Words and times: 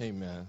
Amen. 0.00 0.48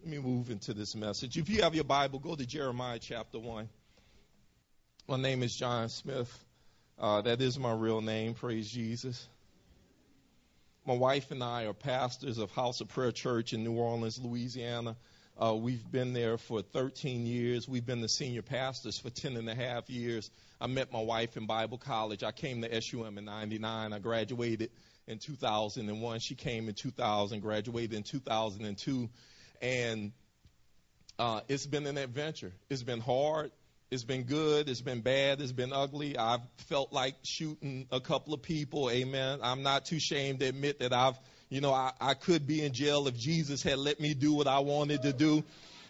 Let 0.00 0.08
me 0.08 0.18
move 0.18 0.50
into 0.50 0.72
this 0.72 0.94
message. 0.94 1.36
If 1.36 1.50
you 1.50 1.62
have 1.62 1.74
your 1.74 1.82
Bible, 1.82 2.20
go 2.20 2.36
to 2.36 2.46
Jeremiah 2.46 3.00
chapter 3.00 3.40
1. 3.40 3.68
My 5.08 5.16
name 5.16 5.42
is 5.42 5.56
John 5.56 5.88
Smith. 5.88 6.32
Uh, 6.96 7.22
that 7.22 7.40
is 7.40 7.58
my 7.58 7.72
real 7.72 8.00
name. 8.00 8.34
Praise 8.34 8.70
Jesus. 8.70 9.26
My 10.86 10.94
wife 10.94 11.32
and 11.32 11.42
I 11.42 11.64
are 11.64 11.72
pastors 11.72 12.38
of 12.38 12.52
House 12.52 12.80
of 12.80 12.88
Prayer 12.88 13.10
Church 13.10 13.52
in 13.52 13.64
New 13.64 13.72
Orleans, 13.72 14.20
Louisiana. 14.22 14.96
Uh, 15.36 15.56
we've 15.56 15.90
been 15.90 16.12
there 16.12 16.38
for 16.38 16.62
13 16.62 17.26
years. 17.26 17.68
We've 17.68 17.84
been 17.84 18.02
the 18.02 18.08
senior 18.08 18.42
pastors 18.42 18.98
for 18.98 19.10
10 19.10 19.36
and 19.36 19.50
a 19.50 19.54
half 19.54 19.90
years. 19.90 20.30
I 20.60 20.68
met 20.68 20.92
my 20.92 21.02
wife 21.02 21.36
in 21.36 21.46
Bible 21.46 21.78
college. 21.78 22.22
I 22.22 22.30
came 22.30 22.62
to 22.62 22.80
SUM 22.80 23.18
in 23.18 23.24
99. 23.24 23.92
I 23.92 23.98
graduated 23.98 24.70
in 25.10 25.18
2001. 25.18 26.20
She 26.20 26.34
came 26.34 26.68
in 26.68 26.74
2000, 26.74 27.40
graduated 27.40 27.94
in 27.94 28.02
2002. 28.02 29.08
And 29.60 30.12
uh, 31.18 31.40
it's 31.48 31.66
been 31.66 31.86
an 31.86 31.98
adventure. 31.98 32.52
It's 32.70 32.82
been 32.82 33.00
hard. 33.00 33.50
It's 33.90 34.04
been 34.04 34.22
good. 34.22 34.68
It's 34.68 34.80
been 34.80 35.00
bad. 35.00 35.40
It's 35.40 35.52
been 35.52 35.72
ugly. 35.72 36.16
I've 36.16 36.40
felt 36.68 36.92
like 36.92 37.16
shooting 37.24 37.86
a 37.90 38.00
couple 38.00 38.32
of 38.32 38.42
people. 38.42 38.88
Amen. 38.88 39.40
I'm 39.42 39.62
not 39.62 39.84
too 39.84 39.96
ashamed 39.96 40.40
to 40.40 40.46
admit 40.46 40.78
that 40.78 40.92
I've 40.92 41.18
you 41.50 41.60
know, 41.60 41.74
I, 41.74 41.92
I 42.00 42.14
could 42.14 42.46
be 42.46 42.64
in 42.64 42.72
jail 42.72 43.08
if 43.08 43.16
Jesus 43.16 43.62
had 43.62 43.78
let 43.78 43.98
me 43.98 44.14
do 44.14 44.32
what 44.32 44.46
I 44.46 44.60
wanted 44.60 45.02
to 45.02 45.12
do. 45.12 45.42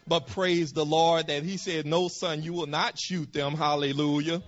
But 0.09 0.27
praise 0.28 0.73
the 0.73 0.87
Lord 0.87 1.27
that 1.27 1.42
He 1.42 1.59
said, 1.59 1.87
No, 1.87 2.09
son, 2.09 2.42
you 2.42 2.55
will 2.55 2.66
not 2.66 2.98
shoot 2.98 3.33
them. 3.33 3.55
Hallelujah. 3.55 4.42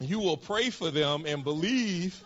You 0.00 0.18
will 0.18 0.36
pray 0.36 0.70
for 0.70 0.90
them 0.90 1.24
and 1.26 1.44
believe. 1.44 2.20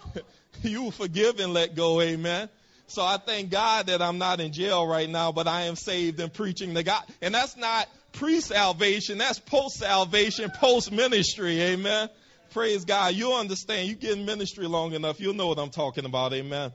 you 0.63 0.83
will 0.83 0.91
forgive 0.91 1.41
and 1.41 1.53
let 1.53 1.75
go. 1.75 2.01
Amen. 2.01 2.49
So 2.87 3.03
I 3.03 3.17
thank 3.17 3.51
God 3.51 3.87
that 3.87 4.03
I'm 4.03 4.19
not 4.19 4.41
in 4.41 4.53
jail 4.53 4.87
right 4.87 5.09
now, 5.09 5.33
but 5.33 5.49
I 5.49 5.63
am 5.63 5.77
saved 5.77 6.21
and 6.21 6.33
preaching 6.33 6.75
the 6.75 6.83
God. 6.83 7.03
And 7.23 7.35
that's 7.35 7.57
not 7.57 7.89
pre 8.13 8.41
salvation, 8.41 9.19
that's 9.19 9.39
post 9.39 9.77
salvation, 9.77 10.51
post 10.51 10.93
ministry. 10.93 11.61
Amen. 11.61 12.09
Praise 12.53 12.85
God. 12.85 13.15
You'll 13.15 13.35
understand. 13.35 13.89
You 13.89 13.95
get 13.95 14.17
in 14.17 14.27
ministry 14.27 14.67
long 14.67 14.93
enough, 14.93 15.21
you'll 15.21 15.35
know 15.35 15.49
what 15.49 15.59
I'm 15.59 15.71
talking 15.71 16.05
about. 16.05 16.33
Amen. 16.33 16.73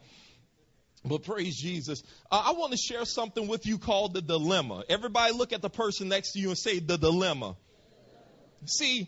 But 1.05 1.23
praise 1.23 1.55
Jesus. 1.55 2.03
Uh, 2.29 2.43
I 2.47 2.51
want 2.51 2.73
to 2.73 2.77
share 2.77 3.05
something 3.05 3.47
with 3.47 3.65
you 3.65 3.77
called 3.77 4.13
the 4.13 4.21
dilemma. 4.21 4.83
Everybody 4.89 5.33
look 5.33 5.53
at 5.53 5.61
the 5.61 5.69
person 5.69 6.09
next 6.09 6.33
to 6.33 6.39
you 6.39 6.49
and 6.49 6.57
say 6.57 6.79
the 6.79 6.97
dilemma. 6.97 7.55
See, 8.65 9.07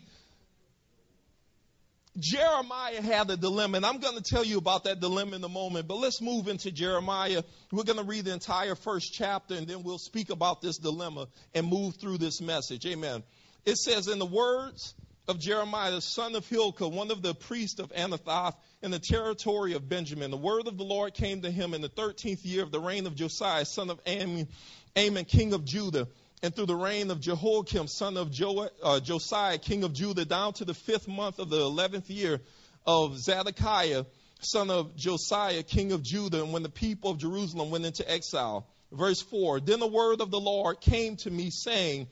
Jeremiah 2.18 3.00
had 3.00 3.30
a 3.30 3.36
dilemma, 3.38 3.78
and 3.78 3.86
I'm 3.86 3.98
going 3.98 4.16
to 4.16 4.22
tell 4.22 4.44
you 4.44 4.58
about 4.58 4.84
that 4.84 5.00
dilemma 5.00 5.36
in 5.36 5.44
a 5.44 5.48
moment. 5.48 5.88
But 5.88 5.96
let's 5.96 6.20
move 6.20 6.46
into 6.46 6.70
Jeremiah. 6.70 7.42
We're 7.70 7.84
going 7.84 7.98
to 7.98 8.04
read 8.04 8.26
the 8.26 8.34
entire 8.34 8.74
first 8.74 9.14
chapter, 9.14 9.54
and 9.54 9.66
then 9.66 9.82
we'll 9.82 9.98
speak 9.98 10.28
about 10.28 10.60
this 10.60 10.76
dilemma 10.76 11.28
and 11.54 11.66
move 11.66 11.96
through 11.96 12.18
this 12.18 12.42
message. 12.42 12.84
Amen. 12.84 13.22
It 13.64 13.78
says, 13.78 14.08
In 14.08 14.18
the 14.18 14.26
words 14.26 14.94
of 15.26 15.38
Jeremiah, 15.38 15.92
the 15.92 16.02
son 16.02 16.34
of 16.34 16.46
Hilkiah, 16.46 16.88
one 16.88 17.10
of 17.10 17.22
the 17.22 17.34
priests 17.34 17.80
of 17.80 17.90
Anathoth 17.92 18.56
in 18.82 18.90
the 18.90 18.98
territory 18.98 19.72
of 19.72 19.88
Benjamin. 19.88 20.30
The 20.30 20.36
word 20.36 20.66
of 20.66 20.76
the 20.76 20.84
Lord 20.84 21.14
came 21.14 21.42
to 21.42 21.50
him 21.50 21.72
in 21.72 21.80
the 21.80 21.88
13th 21.88 22.40
year 22.42 22.62
of 22.62 22.72
the 22.72 22.80
reign 22.80 23.06
of 23.06 23.14
Josiah, 23.14 23.64
son 23.64 23.88
of 23.88 24.00
Amon, 24.06 24.48
Amon 24.98 25.24
king 25.24 25.54
of 25.54 25.64
Judah, 25.64 26.08
and 26.42 26.54
through 26.54 26.66
the 26.66 26.74
reign 26.74 27.10
of 27.10 27.20
Jehoiakim, 27.20 27.86
son 27.86 28.16
of 28.16 28.30
jo- 28.32 28.68
uh, 28.82 29.00
Josiah, 29.00 29.58
king 29.58 29.84
of 29.84 29.92
Judah, 29.92 30.24
down 30.24 30.52
to 30.54 30.64
the 30.64 30.74
fifth 30.74 31.06
month 31.06 31.38
of 31.38 31.50
the 31.50 31.58
11th 31.58 32.08
year 32.08 32.40
of 32.84 33.16
Zedekiah, 33.18 34.04
son 34.40 34.70
of 34.70 34.96
Josiah, 34.96 35.62
king 35.62 35.92
of 35.92 36.02
Judah, 36.02 36.42
and 36.42 36.52
when 36.52 36.62
the 36.62 36.68
people 36.68 37.12
of 37.12 37.18
Jerusalem 37.18 37.70
went 37.70 37.86
into 37.86 38.10
exile. 38.10 38.66
Verse 38.90 39.22
4 39.22 39.60
Then 39.60 39.78
the 39.78 39.86
word 39.86 40.20
of 40.20 40.30
the 40.30 40.40
Lord 40.40 40.80
came 40.80 41.16
to 41.18 41.30
me, 41.30 41.50
saying, 41.50 42.08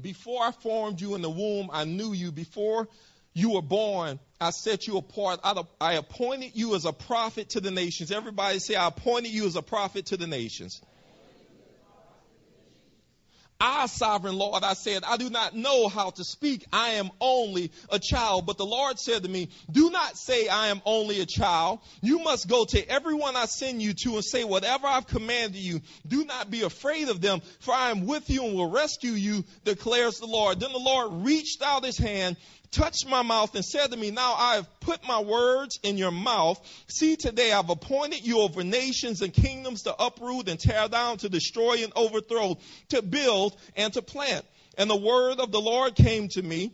before 0.00 0.42
I 0.42 0.52
formed 0.52 1.00
you 1.00 1.14
in 1.14 1.22
the 1.22 1.30
womb, 1.30 1.70
I 1.72 1.84
knew 1.84 2.12
you. 2.12 2.30
Before 2.30 2.88
you 3.32 3.52
were 3.52 3.62
born, 3.62 4.18
I 4.40 4.50
set 4.50 4.86
you 4.86 4.98
apart. 4.98 5.40
I 5.80 5.94
appointed 5.94 6.52
you 6.54 6.74
as 6.74 6.84
a 6.84 6.92
prophet 6.92 7.50
to 7.50 7.60
the 7.60 7.70
nations. 7.70 8.10
Everybody 8.10 8.58
say, 8.58 8.74
I 8.74 8.88
appointed 8.88 9.30
you 9.30 9.46
as 9.46 9.56
a 9.56 9.62
prophet 9.62 10.06
to 10.06 10.16
the 10.16 10.26
nations. 10.26 10.82
I, 13.58 13.86
sovereign 13.86 14.36
Lord, 14.36 14.62
I 14.62 14.74
said, 14.74 15.02
I 15.04 15.16
do 15.16 15.30
not 15.30 15.54
know 15.54 15.88
how 15.88 16.10
to 16.10 16.24
speak. 16.24 16.66
I 16.72 16.90
am 16.90 17.10
only 17.20 17.72
a 17.90 17.98
child. 17.98 18.44
But 18.44 18.58
the 18.58 18.66
Lord 18.66 18.98
said 18.98 19.22
to 19.22 19.28
me, 19.28 19.48
Do 19.70 19.90
not 19.90 20.18
say 20.18 20.48
I 20.48 20.68
am 20.68 20.82
only 20.84 21.20
a 21.20 21.26
child. 21.26 21.80
You 22.02 22.18
must 22.18 22.48
go 22.48 22.66
to 22.66 22.88
everyone 22.88 23.34
I 23.34 23.46
send 23.46 23.80
you 23.80 23.94
to 23.94 24.16
and 24.16 24.24
say, 24.24 24.44
Whatever 24.44 24.86
I've 24.86 25.06
commanded 25.06 25.58
you, 25.58 25.80
do 26.06 26.24
not 26.24 26.50
be 26.50 26.62
afraid 26.62 27.08
of 27.08 27.20
them, 27.20 27.40
for 27.60 27.72
I 27.72 27.90
am 27.90 28.06
with 28.06 28.28
you 28.28 28.44
and 28.44 28.54
will 28.54 28.70
rescue 28.70 29.12
you, 29.12 29.44
declares 29.64 30.18
the 30.18 30.26
Lord. 30.26 30.60
Then 30.60 30.72
the 30.72 30.78
Lord 30.78 31.24
reached 31.24 31.62
out 31.62 31.84
his 31.84 31.98
hand 31.98 32.36
touched 32.70 33.08
my 33.08 33.22
mouth 33.22 33.54
and 33.54 33.64
said 33.64 33.90
to 33.90 33.96
me, 33.96 34.10
Now 34.10 34.34
I 34.34 34.56
have 34.56 34.80
put 34.80 35.06
my 35.06 35.20
words 35.20 35.78
in 35.82 35.98
your 35.98 36.10
mouth. 36.10 36.60
See, 36.88 37.16
today 37.16 37.52
I've 37.52 37.70
appointed 37.70 38.26
you 38.26 38.40
over 38.40 38.64
nations 38.64 39.22
and 39.22 39.32
kingdoms 39.32 39.82
to 39.82 39.94
uproot 39.94 40.48
and 40.48 40.58
tear 40.58 40.88
down, 40.88 41.18
to 41.18 41.28
destroy 41.28 41.82
and 41.82 41.92
overthrow, 41.96 42.58
to 42.90 43.02
build 43.02 43.56
and 43.76 43.92
to 43.94 44.02
plant. 44.02 44.44
And 44.78 44.90
the 44.90 44.96
word 44.96 45.40
of 45.40 45.52
the 45.52 45.60
Lord 45.60 45.94
came 45.94 46.28
to 46.30 46.42
me. 46.42 46.72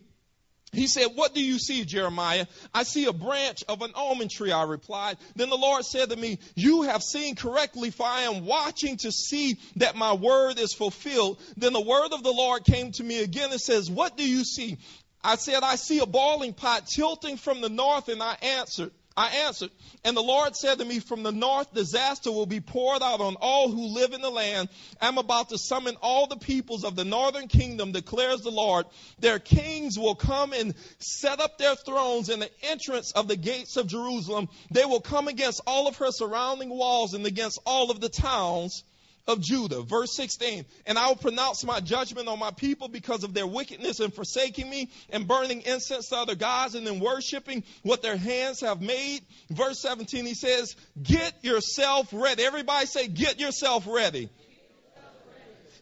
He 0.73 0.87
said, 0.87 1.09
What 1.15 1.35
do 1.35 1.45
you 1.45 1.59
see, 1.59 1.85
Jeremiah? 1.85 2.47
I 2.73 2.85
see 2.85 3.05
a 3.05 3.13
branch 3.13 3.63
of 3.69 3.83
an 3.83 3.93
almond 3.95 4.31
tree, 4.31 4.53
I 4.53 4.63
replied. 4.63 5.19
Then 5.37 5.51
the 5.51 5.57
Lord 5.57 5.85
said 5.85 6.09
to 6.11 6.17
me, 6.17 6.39
You 6.55 6.83
have 6.83 7.03
seen 7.03 7.37
correctly, 7.37 7.91
for 7.91 8.07
I 8.07 8.23
am 8.23 8.47
watching 8.47 8.97
to 8.99 9.13
see 9.13 9.59
that 9.77 9.97
my 9.97 10.15
word 10.15 10.59
is 10.59 10.73
fulfilled. 10.73 11.41
Then 11.59 11.75
the 11.75 11.81
word 11.81 12.13
of 12.13 12.23
the 12.23 12.33
Lord 12.33 12.65
came 12.65 12.91
to 12.93 13.05
me 13.05 13.23
again 13.23 13.51
and 13.53 13.61
says, 13.61 13.91
What 13.91 14.17
do 14.17 14.27
you 14.27 14.45
see? 14.45 14.79
I 15.25 15.37
said, 15.37 15.63
I 15.63 15.77
see 15.77 16.01
a 16.01 16.07
boiling 16.07 16.53
pot 16.53 16.87
tilting 16.87 17.37
from 17.37 17.61
the 17.61 17.69
north, 17.69 18.09
and 18.09 18.23
I 18.23 18.37
answered, 18.43 18.91
I 19.17 19.29
answered, 19.47 19.71
and 20.05 20.17
the 20.17 20.23
Lord 20.23 20.57
said 20.57 20.79
to 20.79 20.85
me, 20.85 20.99
From 20.99 21.23
the 21.23 21.33
north, 21.33 21.73
disaster 21.75 22.33
will 22.33 22.47
be 22.47 22.61
poured 22.61 23.03
out 23.03 23.21
on 23.21 23.37
all 23.41 23.71
who 23.71 23.89
live 23.89 24.13
in 24.13 24.23
the 24.23 24.31
land. 24.31 24.71
I'm 25.01 25.19
about 25.19 25.51
to 25.51 25.59
summon 25.59 25.97
all 26.01 26.27
the 26.27 26.37
peoples 26.37 26.83
of 26.83 26.97
the 26.97 27.05
northern 27.05 27.47
kingdom, 27.47 27.93
declares 27.93 28.41
the 28.41 28.51
Lord. 28.51 28.87
Their 29.19 29.39
kings 29.39 29.99
will 29.99 30.15
come 30.15 30.53
and 30.53 30.75
set 30.99 31.41
up 31.41 31.59
their 31.59 31.75
thrones 31.75 32.31
in 32.31 32.41
the 32.41 32.51
entrance 32.63 33.13
of 33.13 33.29
the 33.29 33.37
gates 33.37 33.77
of 33.77 33.87
Jerusalem. 33.87 34.49
They 34.71 34.87
will 34.87 35.01
come 35.01 35.29
against 35.29 35.61
all 35.67 35.89
of 35.89 35.97
her 35.97 36.11
surrounding 36.11 36.71
walls 36.71 37.13
and 37.13 37.27
against 37.27 37.59
all 37.67 37.91
of 37.91 38.01
the 38.01 38.09
towns 38.09 38.83
of 39.27 39.41
Judah. 39.41 39.83
Verse 39.83 40.15
16, 40.17 40.65
and 40.87 40.99
I 40.99 41.09
will 41.09 41.17
pronounce 41.17 41.65
my 41.65 41.81
judgment 41.81 42.29
on 42.29 42.39
my 42.39 42.51
people 42.51 42.89
because 42.89 43.25
of 43.25 43.35
their 43.35 43.47
wickedness 43.47 44.01
and 44.01 44.13
forsaking 44.13 44.69
me 44.69 44.91
and 45.11 45.29
burning 45.29 45.63
incense 45.63 46.09
to 46.09 46.17
other 46.17 46.35
gods 46.35 46.75
and 46.75 46.87
then 46.87 47.01
worshiping 47.01 47.63
what 47.83 48.03
their 48.03 48.17
hands 48.17 48.61
have 48.61 48.81
made. 48.81 49.21
Verse 49.51 49.79
17, 49.81 50.27
he 50.27 50.35
says, 50.35 50.75
Get 51.01 51.45
yourself 51.45 52.09
ready. 52.13 52.45
Everybody 52.45 52.87
say, 52.87 53.09
Get 53.09 53.39
yourself 53.39 53.87
ready. 53.87 54.29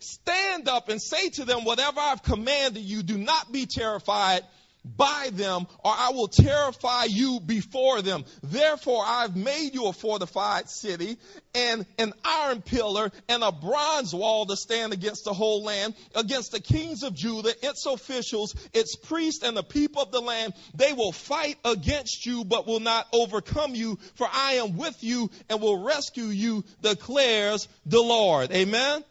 Stand 0.00 0.68
up 0.68 0.88
and 0.88 1.00
say 1.00 1.28
to 1.30 1.44
them, 1.44 1.64
Whatever 1.64 2.00
I've 2.00 2.22
commanded 2.22 2.82
you, 2.82 3.02
do 3.02 3.18
not 3.18 3.52
be 3.52 3.66
terrified 3.66 4.42
by 4.84 5.30
them, 5.32 5.66
or 5.84 5.92
I 5.94 6.10
will 6.10 6.28
terrify 6.28 7.04
you 7.04 7.40
before 7.40 8.02
them. 8.02 8.24
Therefore, 8.42 9.04
I've 9.06 9.36
made 9.36 9.74
you 9.74 9.86
a 9.86 9.92
fortified 9.92 10.68
city 10.68 11.18
and 11.54 11.84
an 11.98 12.12
iron 12.24 12.62
pillar 12.62 13.10
and 13.28 13.42
a 13.42 13.52
bronze 13.52 14.14
wall 14.14 14.46
to 14.46 14.56
stand 14.56 14.92
against 14.92 15.24
the 15.24 15.34
whole 15.34 15.62
land, 15.62 15.94
against 16.14 16.52
the 16.52 16.60
kings 16.60 17.02
of 17.02 17.14
Judah, 17.14 17.54
its 17.62 17.86
officials, 17.86 18.54
its 18.72 18.96
priests, 18.96 19.44
and 19.44 19.56
the 19.56 19.62
people 19.62 20.02
of 20.02 20.12
the 20.12 20.20
land. 20.20 20.54
They 20.74 20.92
will 20.92 21.12
fight 21.12 21.58
against 21.64 22.24
you, 22.24 22.44
but 22.44 22.66
will 22.66 22.80
not 22.80 23.06
overcome 23.12 23.74
you, 23.74 23.98
for 24.14 24.28
I 24.32 24.54
am 24.54 24.76
with 24.76 25.02
you 25.02 25.30
and 25.48 25.60
will 25.60 25.82
rescue 25.82 26.24
you, 26.24 26.64
declares 26.82 27.68
the 27.86 28.00
Lord. 28.00 28.50
Amen. 28.52 29.04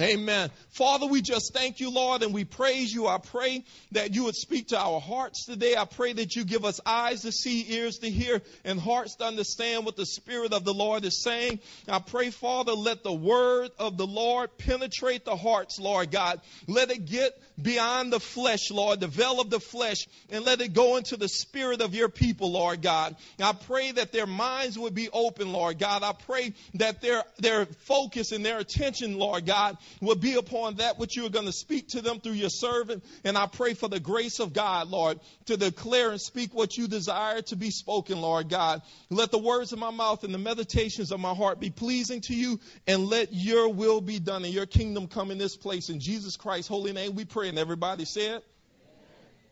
Amen. 0.00 0.50
Father, 0.72 1.04
we 1.04 1.20
just 1.20 1.52
thank 1.52 1.80
you, 1.80 1.90
Lord, 1.90 2.22
and 2.22 2.32
we 2.32 2.44
praise 2.44 2.94
you. 2.94 3.06
I 3.06 3.18
pray 3.18 3.62
that 3.92 4.14
you 4.14 4.24
would 4.24 4.34
speak 4.34 4.68
to 4.68 4.78
our 4.78 5.00
hearts 5.00 5.44
today. 5.44 5.76
I 5.76 5.84
pray 5.84 6.14
that 6.14 6.34
you 6.34 6.44
give 6.44 6.64
us 6.64 6.80
eyes 6.86 7.22
to 7.22 7.32
see, 7.32 7.74
ears 7.74 7.98
to 7.98 8.10
hear, 8.10 8.40
and 8.64 8.80
hearts 8.80 9.16
to 9.16 9.24
understand 9.24 9.84
what 9.84 9.96
the 9.96 10.06
Spirit 10.06 10.54
of 10.54 10.64
the 10.64 10.72
Lord 10.72 11.04
is 11.04 11.22
saying. 11.22 11.60
I 11.86 11.98
pray, 11.98 12.30
Father, 12.30 12.72
let 12.72 13.02
the 13.02 13.12
word 13.12 13.70
of 13.78 13.98
the 13.98 14.06
Lord 14.06 14.56
penetrate 14.56 15.26
the 15.26 15.36
hearts, 15.36 15.78
Lord 15.78 16.10
God. 16.10 16.40
Let 16.66 16.90
it 16.90 17.04
get 17.04 17.38
beyond 17.60 18.10
the 18.10 18.20
flesh, 18.20 18.70
Lord, 18.70 18.98
develop 18.98 19.50
the 19.50 19.60
flesh, 19.60 19.98
and 20.30 20.42
let 20.46 20.62
it 20.62 20.72
go 20.72 20.96
into 20.96 21.18
the 21.18 21.28
spirit 21.28 21.82
of 21.82 21.94
your 21.94 22.08
people, 22.08 22.50
Lord 22.50 22.80
God. 22.80 23.14
I 23.38 23.52
pray 23.52 23.92
that 23.92 24.10
their 24.10 24.26
minds 24.26 24.78
would 24.78 24.94
be 24.94 25.10
open, 25.10 25.52
Lord 25.52 25.78
God. 25.78 26.02
I 26.02 26.12
pray 26.12 26.54
that 26.74 27.02
their, 27.02 27.24
their 27.38 27.66
focus 27.66 28.32
and 28.32 28.42
their 28.42 28.58
attention, 28.58 29.18
Lord 29.18 29.44
God, 29.44 29.76
will 30.00 30.16
be 30.16 30.34
upon 30.34 30.61
that 30.76 30.98
which 30.98 31.16
you 31.16 31.26
are 31.26 31.30
going 31.30 31.46
to 31.46 31.52
speak 31.52 31.88
to 31.88 32.00
them 32.00 32.20
through 32.20 32.32
your 32.32 32.50
servant. 32.50 33.04
And 33.24 33.36
I 33.36 33.46
pray 33.46 33.74
for 33.74 33.88
the 33.88 34.00
grace 34.00 34.40
of 34.40 34.52
God, 34.52 34.88
Lord, 34.88 35.20
to 35.46 35.56
declare 35.56 36.10
and 36.10 36.20
speak 36.20 36.54
what 36.54 36.76
you 36.76 36.88
desire 36.88 37.42
to 37.42 37.56
be 37.56 37.70
spoken, 37.70 38.20
Lord 38.20 38.48
God. 38.48 38.82
Let 39.10 39.30
the 39.30 39.38
words 39.38 39.72
of 39.72 39.78
my 39.78 39.90
mouth 39.90 40.24
and 40.24 40.32
the 40.32 40.38
meditations 40.38 41.12
of 41.12 41.20
my 41.20 41.34
heart 41.34 41.60
be 41.60 41.70
pleasing 41.70 42.20
to 42.22 42.34
you, 42.34 42.60
and 42.86 43.06
let 43.06 43.32
your 43.32 43.68
will 43.68 44.00
be 44.00 44.18
done 44.18 44.44
and 44.44 44.54
your 44.54 44.66
kingdom 44.66 45.08
come 45.08 45.30
in 45.30 45.38
this 45.38 45.56
place. 45.56 45.88
In 45.88 46.00
Jesus 46.00 46.36
Christ's 46.36 46.68
holy 46.68 46.92
name 46.92 47.14
we 47.14 47.24
pray. 47.24 47.48
And 47.48 47.58
everybody 47.58 48.04
said, 48.04 48.42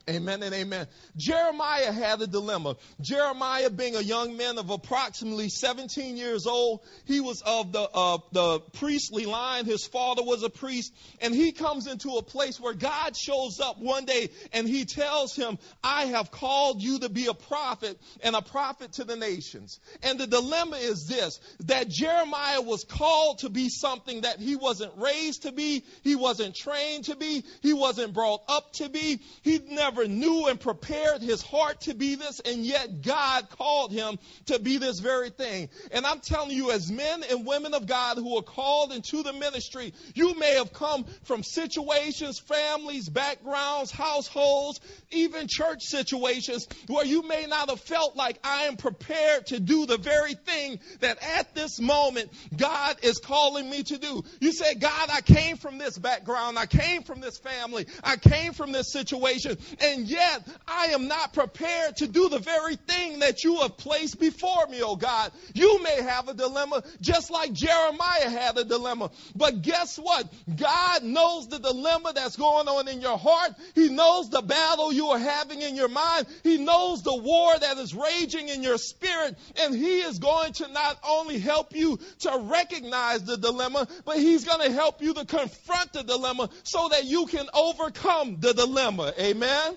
Amen 0.08 0.43
and 0.43 0.55
amen. 0.55 0.87
Jeremiah 1.17 1.93
had 1.93 2.23
a 2.23 2.26
dilemma. 2.26 2.76
Jeremiah, 3.00 3.69
being 3.69 3.97
a 3.97 4.00
young 4.00 4.37
man 4.37 4.58
of 4.58 4.70
approximately 4.70 5.50
17 5.50 6.17
years 6.17 6.47
old, 6.47 6.81
he 7.05 7.20
was 7.20 7.43
of 7.43 7.70
the 7.70 7.82
uh, 7.82 8.19
the 8.32 8.61
priestly 8.61 9.26
line. 9.26 9.67
His 9.67 9.87
father 9.87 10.23
was 10.23 10.43
a 10.43 10.49
priest, 10.49 10.94
and 11.20 11.35
he 11.35 11.52
comes 11.52 11.87
into 11.87 12.17
a 12.17 12.23
place 12.23 12.58
where 12.58 12.73
God 12.73 13.14
shows 13.14 13.61
up 13.61 13.79
one 13.79 14.06
day, 14.06 14.31
and 14.52 14.67
he 14.67 14.87
tells 14.87 15.37
him, 15.37 15.58
"I 15.85 16.06
have 16.06 16.31
called 16.31 16.82
you 16.82 17.00
to 17.00 17.11
be 17.11 17.26
a 17.26 17.35
prophet 17.35 18.00
and 18.23 18.35
a 18.35 18.43
prophet 18.43 18.94
to 18.94 19.05
the 19.05 19.17
nations." 19.17 19.79
And 20.03 20.19
the 20.19 20.26
dilemma 20.26 20.76
is 20.76 21.06
this: 21.06 21.38
that 21.67 21.88
Jeremiah 21.88 22.62
was 22.62 22.85
called 22.85 23.41
to 23.41 23.50
be 23.50 23.69
something 23.69 24.23
that 24.23 24.41
he 24.41 24.56
wasn't 24.56 24.93
raised 24.96 25.43
to 25.43 25.53
be, 25.53 25.85
he 26.03 26.17
wasn't 26.17 26.55
trained 26.55 27.05
to 27.05 27.17
be, 27.17 27.44
he 27.61 27.75
wasn't 27.75 28.14
brought 28.14 28.43
up 28.49 28.73
to 28.75 28.88
be. 28.88 29.20
He 29.43 29.58
never 29.58 29.89
never 29.90 30.06
knew 30.06 30.46
and 30.46 30.60
prepared 30.60 31.20
his 31.20 31.42
heart 31.42 31.81
to 31.81 31.94
be 31.94 32.14
this, 32.14 32.40
and 32.40 32.64
yet 32.64 33.02
God 33.02 33.50
called 33.50 33.90
him 33.90 34.19
to 34.46 34.60
be 34.60 34.78
this 34.78 35.00
very 35.00 35.31
thing. 35.31 35.69
And 35.90 36.06
I'm 36.06 36.20
telling 36.20 36.52
you, 36.52 36.70
as 36.70 36.90
men 36.90 37.25
and 37.28 37.44
women 37.44 37.75
of 37.75 37.87
God 37.87 38.16
who 38.16 38.37
are 38.38 38.42
called 38.42 38.92
into 38.92 39.25
the 39.25 39.32
ministry, 39.32 39.92
you 40.14 40.38
may 40.38 40.54
have 40.54 40.72
come 40.72 41.04
from 41.25 41.42
situations, 41.42 42.38
families, 42.38 43.08
backgrounds, 43.08 43.90
households, 43.90 44.81
even 45.10 45.48
church 45.48 45.82
situations 45.82 46.69
where 46.86 47.04
you 47.04 47.26
may 47.26 47.46
not 47.46 47.69
have 47.69 47.81
felt 47.81 48.14
like 48.14 48.38
I 48.44 48.64
am 48.64 48.76
prepared 48.76 49.46
to 49.46 49.58
do 49.58 49.86
the 49.86 49.98
very 49.98 50.34
thing 50.34 50.78
that 51.00 51.19
at 51.20 51.52
this 51.54 51.81
moment 51.81 52.31
God 52.56 52.98
is 53.02 53.19
calling 53.19 53.69
me 53.69 53.82
to 53.82 53.98
do. 53.98 54.22
You 54.40 54.52
say, 54.52 54.75
God, 54.75 55.10
I 55.12 55.20
came 55.20 55.56
from 55.56 55.78
this 55.78 55.98
background. 55.98 56.60
I 56.60 56.66
came 56.66 57.02
from 57.02 57.20
this 57.20 57.38
family. 57.38 57.86
I 58.04 58.16
came 58.16 58.52
from 58.52 58.70
this 58.70 58.93
situation 58.93 59.58
and 59.81 60.06
yet 60.06 60.47
I 60.67 60.87
am 60.87 61.09
not 61.09 61.32
prepared 61.32 61.97
to 61.99 62.06
do 62.06 62.29
the 62.29 62.38
very 62.38 62.77
thing 62.77 63.21
that 63.21 63.44
you 63.44 63.56
have 63.61 63.77
placed 63.77 64.21
before 64.21 64.67
me, 64.69 64.82
oh 64.82 64.97
God. 64.97 65.32
You 65.55 65.82
may 65.82 66.03
have 66.03 66.29
a 66.29 66.35
dilemma 66.35 66.82
just 67.00 67.31
like 67.31 67.53
Jeremiah 67.53 68.29
had 68.29 68.59
a 68.59 68.65
dilemma. 68.65 69.11
But 69.35 69.62
guess 69.62 69.99
what? 69.99 70.31
God 70.56 71.03
knows 71.03 71.49
the 71.49 71.59
dilemma 71.59 72.12
that's 72.15 72.37
going 72.37 72.69
on 72.69 72.88
in 72.88 73.00
your 73.00 73.19
heart. 73.19 73.53
He 73.75 73.88
knows 73.88 74.31
the 74.31 74.43
battle 74.43 74.93
you 74.93 75.09
are 75.09 75.19
having 75.19 75.62
in 75.62 75.77
your 75.77 75.88
mind. 75.88 76.27
He 76.43 76.59
knows 76.59 77.03
the 77.03 77.17
war 77.17 77.59
that 77.59 77.79
is 77.79 77.94
raging 77.94 78.49
in 78.49 78.62
your 78.62 78.79
spirit. 78.79 79.37
And 79.61 79.75
He 79.75 80.00
is 80.00 80.19
going 80.19 80.53
to 80.55 80.69
not 80.69 80.99
only 81.06 81.38
help 81.38 81.75
you 81.75 81.99
to 82.21 82.38
recognize 82.50 83.25
the 83.25 83.37
dilemma, 83.37 83.88
but 84.05 84.19
He's 84.19 84.44
going 84.44 84.67
to 84.67 84.73
help 84.73 85.03
you 85.03 85.15
to 85.15 85.25
confront 85.25 85.93
the 85.93 86.03
dilemma 86.03 86.50
so 86.65 86.88
that 86.88 87.05
you 87.05 87.27
can 87.27 87.47
overcome 87.55 88.37
the 88.41 88.53
dilemma. 88.53 89.12
Amen. 89.19 89.69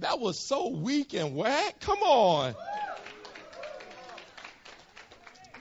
That 0.00 0.20
was 0.20 0.38
so 0.38 0.68
weak 0.68 1.14
and 1.14 1.34
whack. 1.34 1.80
Come 1.80 1.98
on. 1.98 2.54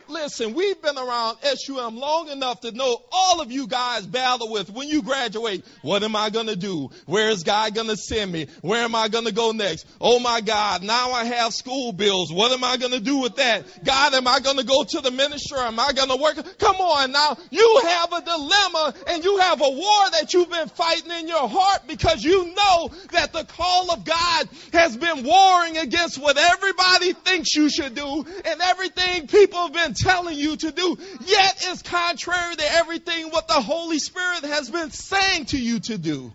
Listen, 0.10 0.54
we've 0.54 0.82
been 0.82 0.98
around 0.98 1.38
SUM 1.44 1.98
long 1.98 2.30
enough 2.30 2.62
to 2.62 2.72
know 2.72 3.02
all 3.12 3.42
of 3.42 3.52
you 3.52 3.68
guys 3.68 4.06
battle 4.06 4.50
with 4.52 4.70
when 4.70 4.88
you 4.88 5.02
graduate. 5.02 5.66
What 5.82 6.04
am 6.04 6.16
I 6.16 6.30
going 6.30 6.48
to 6.48 6.56
do? 6.56 6.92
Where 7.06 7.30
is 7.30 7.44
God 7.44 7.76
going 7.76 7.88
to 7.88 7.98
send 7.98 8.32
me? 8.32 8.48
Where 8.62 8.84
am 8.84 8.96
I 8.96 9.10
going 9.10 9.26
to 9.26 9.34
go 9.34 9.52
next? 9.52 9.86
Oh 10.00 10.20
my 10.20 10.42
God, 10.42 10.84
now 10.84 11.12
I 11.12 11.26
have 11.26 11.54
school 11.54 11.92
bills. 11.92 12.32
What 12.32 12.52
am 12.52 12.64
I 12.64 12.78
going 12.78 12.94
to 12.94 13.00
do 13.00 13.18
with 13.18 13.36
that? 13.36 13.66
God, 13.84 14.14
am 14.14 14.28
I 14.28 14.40
going 14.40 14.58
to 14.58 14.64
go 14.64 14.84
to 14.84 15.02
the 15.02 15.12
ministry? 15.12 15.58
Am 15.60 15.80
I 15.80 15.92
going 15.92 16.10
to 16.10 16.16
work? 16.16 16.58
Come 16.58 16.78
on 16.78 17.12
now. 17.12 17.38
You 17.50 17.82
have 17.84 18.14
a 18.14 18.22
dilemma 18.22 18.94
and 19.08 19.24
you 19.24 19.38
have 19.40 19.62
a 19.62 19.70
war 19.70 20.10
that 20.12 20.34
you've 20.34 20.50
been 20.50 20.70
fighting 20.70 21.12
in 21.12 21.28
your 21.28 21.50
heart 21.50 21.82
because 21.88 22.24
you 22.24 22.46
know 22.46 22.92
that 23.12 23.34
the 23.34 23.44
call 23.44 23.92
of 23.92 24.06
God 24.06 24.48
has 24.72 24.96
been 24.96 25.24
warring 25.24 25.78
against 25.78 26.18
what 26.18 26.38
everybody 26.38 27.14
thinks 27.14 27.56
you 27.56 27.70
should 27.70 27.96
do 27.96 28.26
and 28.46 28.62
everything 28.62 29.28
people 29.28 29.64
have 29.64 29.74
been 29.74 29.94
telling 29.98 30.38
you 30.38 30.56
to 30.56 30.72
do, 30.72 30.98
yet 31.26 31.66
is 31.68 31.82
contrary 31.82 32.56
to 32.56 32.74
everything 32.74 33.30
what 33.30 33.48
the 33.48 33.62
Holy 33.62 34.00
Spirit 34.00 34.44
has 34.46 34.70
been 34.70 34.92
saying 34.92 35.46
to 35.46 35.58
you 35.58 35.80
to 35.82 35.98
do. 35.98 36.34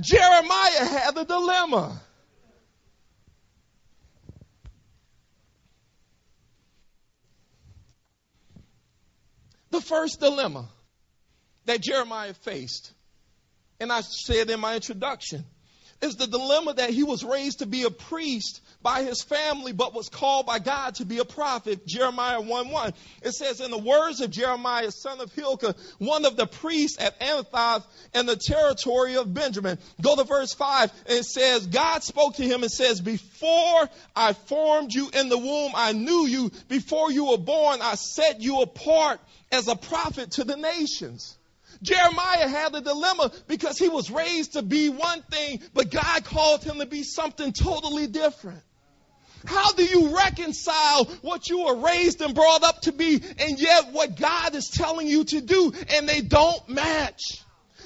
Jeremiah 0.00 0.84
had 0.84 1.16
a 1.16 1.24
dilemma. 1.24 2.00
The 9.70 9.80
first 9.80 10.20
dilemma 10.20 10.68
that 11.66 11.80
Jeremiah 11.80 12.34
faced, 12.34 12.92
and 13.78 13.92
I 13.92 14.00
said 14.00 14.50
in 14.50 14.60
my 14.60 14.74
introduction, 14.74 15.44
is 16.02 16.16
the 16.16 16.26
dilemma 16.26 16.74
that 16.74 16.90
he 16.90 17.02
was 17.02 17.24
raised 17.24 17.60
to 17.60 17.66
be 17.66 17.84
a 17.84 17.90
priest 17.90 18.60
by 18.82 19.02
his 19.02 19.22
family, 19.22 19.72
but 19.72 19.94
was 19.94 20.08
called 20.08 20.46
by 20.46 20.58
God 20.58 20.94
to 20.96 21.04
be 21.04 21.18
a 21.18 21.24
prophet. 21.24 21.86
Jeremiah 21.86 22.40
1 22.40 22.68
1. 22.70 22.94
It 23.22 23.32
says, 23.32 23.60
In 23.60 23.70
the 23.70 23.78
words 23.78 24.20
of 24.20 24.30
Jeremiah, 24.30 24.90
son 24.90 25.20
of 25.20 25.32
Hilkiah, 25.32 25.74
one 25.98 26.24
of 26.24 26.36
the 26.36 26.46
priests 26.46 27.00
at 27.00 27.20
Anathoth 27.20 27.84
in 28.14 28.26
the 28.26 28.36
territory 28.36 29.16
of 29.16 29.32
Benjamin. 29.32 29.78
Go 30.00 30.16
to 30.16 30.24
verse 30.24 30.54
5. 30.54 30.92
And 31.06 31.18
it 31.18 31.24
says, 31.24 31.66
God 31.66 32.02
spoke 32.02 32.36
to 32.36 32.42
him 32.42 32.62
and 32.62 32.72
says, 32.72 33.00
Before 33.00 33.88
I 34.16 34.32
formed 34.32 34.94
you 34.94 35.10
in 35.12 35.28
the 35.28 35.38
womb, 35.38 35.72
I 35.74 35.92
knew 35.92 36.26
you. 36.26 36.50
Before 36.68 37.10
you 37.10 37.26
were 37.26 37.38
born, 37.38 37.80
I 37.82 37.94
set 37.96 38.40
you 38.40 38.62
apart 38.62 39.20
as 39.52 39.68
a 39.68 39.76
prophet 39.76 40.32
to 40.32 40.44
the 40.44 40.56
nations. 40.56 41.36
Jeremiah 41.82 42.48
had 42.48 42.74
a 42.74 42.80
dilemma 42.80 43.32
because 43.46 43.78
he 43.78 43.88
was 43.88 44.10
raised 44.10 44.52
to 44.52 44.62
be 44.62 44.90
one 44.90 45.22
thing, 45.22 45.60
but 45.72 45.90
God 45.90 46.24
called 46.24 46.62
him 46.62 46.78
to 46.78 46.86
be 46.86 47.02
something 47.02 47.52
totally 47.52 48.06
different. 48.06 48.60
How 49.44 49.72
do 49.72 49.84
you 49.84 50.16
reconcile 50.16 51.04
what 51.22 51.48
you 51.48 51.64
were 51.64 51.76
raised 51.76 52.20
and 52.20 52.34
brought 52.34 52.62
up 52.62 52.82
to 52.82 52.92
be 52.92 53.22
and 53.38 53.58
yet 53.58 53.92
what 53.92 54.18
God 54.18 54.54
is 54.54 54.68
telling 54.68 55.06
you 55.06 55.24
to 55.24 55.40
do 55.40 55.72
and 55.94 56.08
they 56.08 56.20
don't 56.20 56.68
match? 56.68 57.22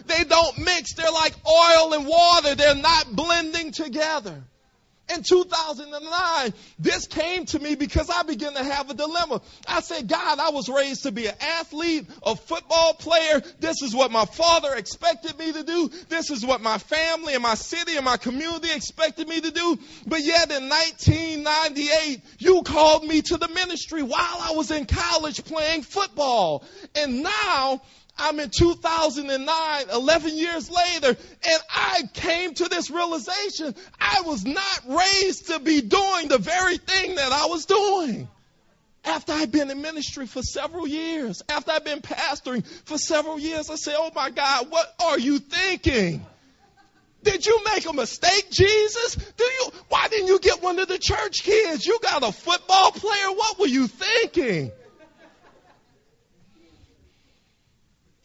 They 0.06 0.24
don't 0.24 0.58
mix. 0.58 0.94
They're 0.94 1.10
like 1.10 1.34
oil 1.46 1.94
and 1.94 2.06
water. 2.06 2.54
They're 2.54 2.74
not 2.74 3.14
blending 3.14 3.70
together. 3.72 4.42
In 5.12 5.22
2009, 5.22 6.54
this 6.78 7.06
came 7.06 7.44
to 7.46 7.58
me 7.58 7.74
because 7.74 8.08
I 8.08 8.22
began 8.22 8.54
to 8.54 8.64
have 8.64 8.88
a 8.88 8.94
dilemma. 8.94 9.42
I 9.68 9.80
said, 9.80 10.08
God, 10.08 10.38
I 10.38 10.48
was 10.48 10.70
raised 10.70 11.02
to 11.02 11.12
be 11.12 11.26
an 11.26 11.34
athlete, 11.40 12.08
a 12.22 12.34
football 12.34 12.94
player. 12.94 13.42
This 13.60 13.82
is 13.82 13.94
what 13.94 14.10
my 14.10 14.24
father 14.24 14.74
expected 14.74 15.38
me 15.38 15.52
to 15.52 15.62
do. 15.62 15.90
This 16.08 16.30
is 16.30 16.44
what 16.44 16.62
my 16.62 16.78
family 16.78 17.34
and 17.34 17.42
my 17.42 17.54
city 17.54 17.96
and 17.96 18.04
my 18.04 18.16
community 18.16 18.68
expected 18.72 19.28
me 19.28 19.42
to 19.42 19.50
do. 19.50 19.78
But 20.06 20.22
yet 20.22 20.50
in 20.50 20.70
1998, 20.70 22.22
you 22.38 22.62
called 22.62 23.04
me 23.04 23.20
to 23.22 23.36
the 23.36 23.48
ministry 23.48 24.02
while 24.02 24.38
I 24.40 24.52
was 24.56 24.70
in 24.70 24.86
college 24.86 25.44
playing 25.44 25.82
football. 25.82 26.64
And 26.96 27.22
now 27.22 27.82
I'm 28.16 28.38
in 28.38 28.50
2009, 28.50 29.84
11 29.92 30.36
years 30.36 30.70
later, 30.70 31.08
and 31.08 31.62
I 31.68 32.02
came 32.12 32.54
to 32.54 32.68
this 32.68 32.90
realization 32.90 33.74
I 34.00 34.22
was 34.24 34.44
not 34.44 34.80
raised 34.86 35.48
to 35.48 35.58
be 35.58 35.80
doing 35.80 36.28
the 36.28 36.38
very 36.38 36.76
thing 36.76 37.16
that 37.16 37.32
I 37.32 37.46
was 37.46 37.66
doing. 37.66 38.28
After 39.04 39.32
I've 39.32 39.50
been 39.50 39.70
in 39.70 39.82
ministry 39.82 40.26
for 40.26 40.42
several 40.42 40.86
years, 40.86 41.42
after 41.48 41.72
I've 41.72 41.84
been 41.84 42.00
pastoring 42.00 42.64
for 42.84 42.96
several 42.96 43.38
years, 43.38 43.68
I 43.68 43.74
say, 43.74 43.94
Oh 43.96 44.10
my 44.14 44.30
God, 44.30 44.70
what 44.70 44.94
are 45.04 45.18
you 45.18 45.40
thinking? 45.40 46.24
Did 47.24 47.46
you 47.46 47.60
make 47.74 47.86
a 47.86 47.92
mistake, 47.92 48.50
Jesus? 48.50 49.16
Do 49.16 49.44
you, 49.44 49.70
why 49.88 50.08
didn't 50.08 50.28
you 50.28 50.38
get 50.38 50.62
one 50.62 50.78
of 50.78 50.88
the 50.88 50.98
church 50.98 51.42
kids? 51.42 51.84
You 51.86 51.98
got 52.02 52.22
a 52.22 52.30
football 52.30 52.92
player. 52.92 53.28
What 53.28 53.58
were 53.58 53.66
you 53.66 53.88
thinking? 53.88 54.70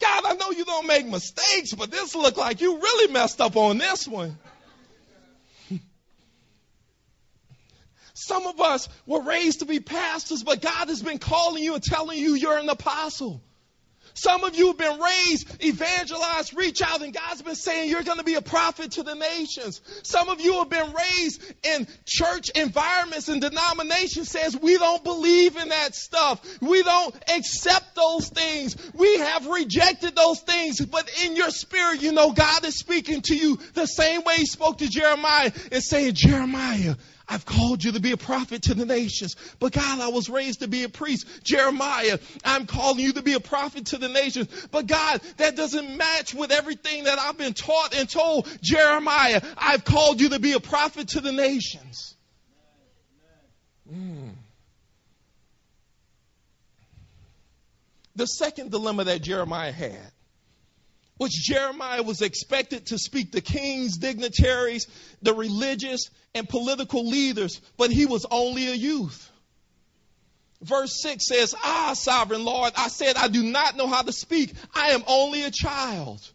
God, 0.00 0.24
I 0.24 0.34
know 0.34 0.50
you 0.50 0.59
don't 0.70 0.86
make 0.86 1.06
mistakes, 1.06 1.74
but 1.74 1.90
this 1.90 2.14
looked 2.14 2.38
like 2.38 2.60
you 2.60 2.78
really 2.78 3.12
messed 3.12 3.40
up 3.40 3.56
on 3.56 3.78
this 3.78 4.06
one. 4.06 4.38
Some 8.14 8.46
of 8.46 8.60
us 8.60 8.88
were 9.06 9.22
raised 9.22 9.60
to 9.60 9.66
be 9.66 9.80
pastors, 9.80 10.42
but 10.42 10.62
God 10.62 10.88
has 10.88 11.02
been 11.02 11.18
calling 11.18 11.62
you 11.62 11.74
and 11.74 11.82
telling 11.82 12.18
you 12.18 12.34
you're 12.34 12.58
an 12.58 12.68
apostle. 12.68 13.42
Some 14.14 14.44
of 14.44 14.56
you 14.56 14.68
have 14.68 14.78
been 14.78 15.00
raised, 15.00 15.64
evangelized, 15.64 16.56
reach 16.56 16.82
out, 16.82 17.02
and 17.02 17.12
God's 17.12 17.42
been 17.42 17.54
saying 17.54 17.90
you're 17.90 18.02
going 18.02 18.18
to 18.18 18.24
be 18.24 18.34
a 18.34 18.42
prophet 18.42 18.92
to 18.92 19.02
the 19.02 19.14
nations. 19.14 19.80
Some 20.02 20.28
of 20.28 20.40
you 20.40 20.54
have 20.54 20.70
been 20.70 20.92
raised 20.92 21.42
in 21.62 21.86
church 22.06 22.50
environments 22.50 23.28
and 23.28 23.40
denominations 23.40 24.30
says 24.30 24.56
we 24.56 24.78
don't 24.78 25.02
believe 25.04 25.56
in 25.56 25.68
that 25.68 25.94
stuff. 25.94 26.40
We 26.60 26.82
don't 26.82 27.14
accept 27.34 27.94
those 27.94 28.28
things. 28.28 28.76
We 28.94 29.18
have 29.18 29.46
rejected 29.46 30.14
those 30.16 30.40
things. 30.40 30.80
But 30.80 31.10
in 31.24 31.36
your 31.36 31.50
spirit, 31.50 32.02
you 32.02 32.12
know 32.12 32.32
God 32.32 32.64
is 32.64 32.78
speaking 32.78 33.22
to 33.22 33.36
you 33.36 33.58
the 33.74 33.86
same 33.86 34.22
way 34.24 34.36
he 34.36 34.46
spoke 34.46 34.78
to 34.78 34.88
Jeremiah 34.88 35.52
and 35.72 35.82
saying, 35.82 36.14
Jeremiah, 36.14 36.96
I've 37.30 37.46
called 37.46 37.84
you 37.84 37.92
to 37.92 38.00
be 38.00 38.10
a 38.10 38.16
prophet 38.16 38.62
to 38.62 38.74
the 38.74 38.84
nations. 38.84 39.36
But 39.60 39.72
God, 39.72 40.00
I 40.00 40.08
was 40.08 40.28
raised 40.28 40.60
to 40.60 40.68
be 40.68 40.82
a 40.82 40.88
priest. 40.88 41.26
Jeremiah, 41.44 42.18
I'm 42.44 42.66
calling 42.66 42.98
you 42.98 43.12
to 43.12 43.22
be 43.22 43.34
a 43.34 43.40
prophet 43.40 43.86
to 43.86 43.98
the 43.98 44.08
nations. 44.08 44.48
But 44.72 44.88
God, 44.88 45.20
that 45.36 45.54
doesn't 45.54 45.96
match 45.96 46.34
with 46.34 46.50
everything 46.50 47.04
that 47.04 47.20
I've 47.20 47.38
been 47.38 47.54
taught 47.54 47.94
and 47.94 48.10
told. 48.10 48.48
Jeremiah, 48.60 49.40
I've 49.56 49.84
called 49.84 50.20
you 50.20 50.30
to 50.30 50.40
be 50.40 50.52
a 50.52 50.60
prophet 50.60 51.08
to 51.10 51.20
the 51.20 51.30
nations. 51.30 52.16
Mm. 53.88 54.32
The 58.16 58.26
second 58.26 58.72
dilemma 58.72 59.04
that 59.04 59.22
Jeremiah 59.22 59.72
had 59.72 60.12
which 61.20 61.34
Jeremiah 61.34 62.02
was 62.02 62.22
expected 62.22 62.86
to 62.86 62.98
speak 62.98 63.32
to 63.32 63.42
kings, 63.42 63.98
dignitaries, 63.98 64.86
the 65.20 65.34
religious, 65.34 66.08
and 66.34 66.48
political 66.48 67.06
leaders, 67.06 67.60
but 67.76 67.90
he 67.90 68.06
was 68.06 68.24
only 68.30 68.68
a 68.68 68.74
youth. 68.74 69.30
Verse 70.62 71.02
6 71.02 71.26
says, 71.26 71.54
Ah, 71.62 71.92
sovereign 71.92 72.42
Lord, 72.42 72.72
I 72.74 72.88
said, 72.88 73.16
I 73.16 73.28
do 73.28 73.42
not 73.42 73.76
know 73.76 73.86
how 73.86 74.00
to 74.00 74.12
speak. 74.12 74.54
I 74.74 74.92
am 74.92 75.04
only 75.06 75.42
a 75.42 75.50
child. 75.50 76.26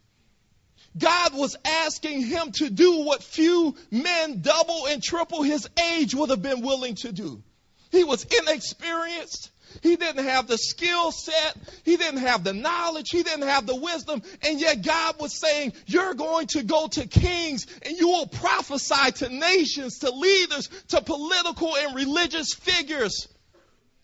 God 0.96 1.34
was 1.34 1.56
asking 1.64 2.22
him 2.22 2.52
to 2.58 2.70
do 2.70 3.02
what 3.02 3.24
few 3.24 3.74
men 3.90 4.40
double 4.40 4.86
and 4.86 5.02
triple 5.02 5.42
his 5.42 5.68
age 5.94 6.14
would 6.14 6.30
have 6.30 6.42
been 6.42 6.60
willing 6.60 6.94
to 7.02 7.10
do. 7.10 7.42
He 7.90 8.04
was 8.04 8.22
inexperienced. 8.22 9.50
He 9.82 9.96
didn't 9.96 10.24
have 10.24 10.46
the 10.46 10.58
skill 10.58 11.10
set. 11.12 11.56
He 11.84 11.96
didn't 11.96 12.20
have 12.20 12.44
the 12.44 12.52
knowledge. 12.52 13.10
He 13.10 13.22
didn't 13.22 13.48
have 13.48 13.66
the 13.66 13.76
wisdom. 13.76 14.22
And 14.42 14.60
yet 14.60 14.82
God 14.82 15.20
was 15.20 15.32
saying, 15.38 15.72
you're 15.86 16.14
going 16.14 16.46
to 16.48 16.62
go 16.62 16.86
to 16.88 17.06
kings 17.06 17.66
and 17.82 17.96
you 17.96 18.08
will 18.08 18.26
prophesy 18.26 19.12
to 19.16 19.28
nations, 19.28 19.98
to 20.00 20.10
leaders, 20.10 20.68
to 20.88 21.00
political 21.00 21.76
and 21.76 21.94
religious 21.94 22.54
figures. 22.54 23.28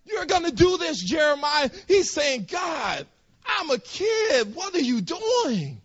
You're 0.05 0.27
going 0.27 0.45
to 0.45 0.53
do 0.53 0.79
this, 0.79 1.01
Jeremiah. 1.01 1.71
He's 1.87 2.11
saying, 2.11 2.49
God, 2.51 3.07
I'm 3.47 3.71
a 3.71 3.79
kid. 3.79 4.55
What 4.55 4.75
are 4.75 4.81
you 4.81 5.01
doing? 5.01 5.81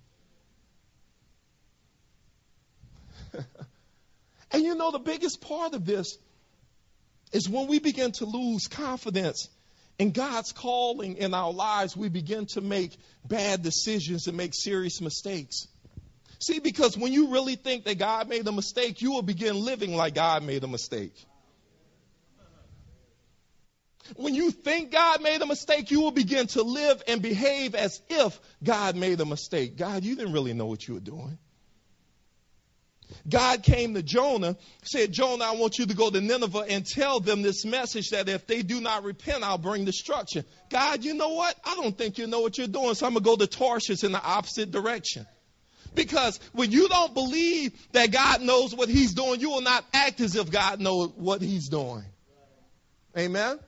and 4.51 4.63
you 4.63 4.75
know, 4.75 4.91
the 4.91 4.99
biggest 4.99 5.41
part 5.41 5.73
of 5.73 5.85
this 5.85 6.17
is 7.31 7.47
when 7.49 7.67
we 7.67 7.79
begin 7.79 8.11
to 8.13 8.25
lose 8.25 8.67
confidence 8.67 9.49
in 9.99 10.11
God's 10.11 10.51
calling 10.51 11.17
in 11.17 11.33
our 11.33 11.51
lives, 11.51 11.97
we 11.97 12.09
begin 12.09 12.45
to 12.47 12.61
make 12.61 12.95
bad 13.27 13.63
decisions 13.63 14.27
and 14.27 14.37
make 14.37 14.53
serious 14.53 15.01
mistakes. 15.01 15.67
See, 16.39 16.59
because 16.59 16.95
when 16.95 17.13
you 17.13 17.29
really 17.29 17.55
think 17.55 17.85
that 17.85 17.97
God 17.97 18.29
made 18.29 18.47
a 18.47 18.51
mistake, 18.51 19.01
you 19.01 19.11
will 19.11 19.23
begin 19.23 19.55
living 19.65 19.95
like 19.95 20.13
God 20.13 20.43
made 20.43 20.63
a 20.63 20.67
mistake. 20.67 21.13
When 24.15 24.35
you 24.35 24.51
think 24.51 24.91
God 24.91 25.21
made 25.21 25.41
a 25.41 25.45
mistake, 25.45 25.91
you 25.91 26.01
will 26.01 26.11
begin 26.11 26.47
to 26.47 26.61
live 26.61 27.01
and 27.07 27.21
behave 27.21 27.75
as 27.75 28.01
if 28.09 28.39
God 28.63 28.95
made 28.95 29.19
a 29.19 29.25
mistake. 29.25 29.77
God, 29.77 30.03
you 30.03 30.15
didn't 30.15 30.31
really 30.31 30.53
know 30.53 30.67
what 30.67 30.87
you 30.87 30.93
were 30.93 30.99
doing. 30.99 31.37
God 33.27 33.63
came 33.63 33.93
to 33.93 34.03
Jonah, 34.03 34.55
said, 34.83 35.11
Jonah, 35.11 35.45
I 35.45 35.51
want 35.55 35.77
you 35.77 35.85
to 35.85 35.93
go 35.93 36.09
to 36.09 36.21
Nineveh 36.21 36.65
and 36.69 36.85
tell 36.85 37.19
them 37.19 37.41
this 37.41 37.65
message 37.65 38.09
that 38.09 38.29
if 38.29 38.47
they 38.47 38.61
do 38.61 38.81
not 38.81 39.03
repent, 39.03 39.43
I'll 39.43 39.57
bring 39.57 39.85
destruction. 39.85 40.45
God, 40.69 41.03
you 41.03 41.13
know 41.13 41.29
what? 41.29 41.55
I 41.65 41.75
don't 41.75 41.97
think 41.97 42.17
you 42.17 42.27
know 42.27 42.41
what 42.41 42.57
you're 42.57 42.67
doing, 42.67 42.95
so 42.95 43.05
I'm 43.05 43.13
going 43.13 43.23
to 43.23 43.29
go 43.29 43.35
to 43.35 43.47
Tarshish 43.47 44.03
in 44.03 44.11
the 44.11 44.21
opposite 44.21 44.71
direction. 44.71 45.25
Because 45.95 46.39
when 46.53 46.71
you 46.71 46.87
don't 46.89 47.13
believe 47.13 47.73
that 47.93 48.11
God 48.11 48.41
knows 48.41 48.75
what 48.75 48.87
he's 48.87 49.13
doing, 49.13 49.39
you 49.39 49.49
will 49.49 49.61
not 49.61 49.83
act 49.93 50.21
as 50.21 50.35
if 50.35 50.51
God 50.51 50.79
knows 50.79 51.11
what 51.15 51.41
he's 51.41 51.69
doing. 51.69 52.03
Amen? 53.17 53.41
Amen? 53.41 53.59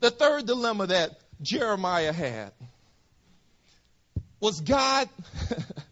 The 0.00 0.10
third 0.10 0.46
dilemma 0.46 0.88
that 0.88 1.18
Jeremiah 1.40 2.12
had 2.12 2.52
was 4.38 4.60
God 4.60 5.08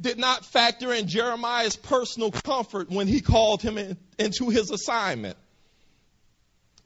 did 0.00 0.18
not 0.18 0.44
factor 0.44 0.92
in 0.92 1.08
Jeremiah's 1.08 1.76
personal 1.76 2.30
comfort 2.30 2.90
when 2.90 3.06
he 3.06 3.20
called 3.20 3.62
him 3.62 3.78
in, 3.78 3.96
into 4.18 4.48
his 4.50 4.70
assignment. 4.70 5.36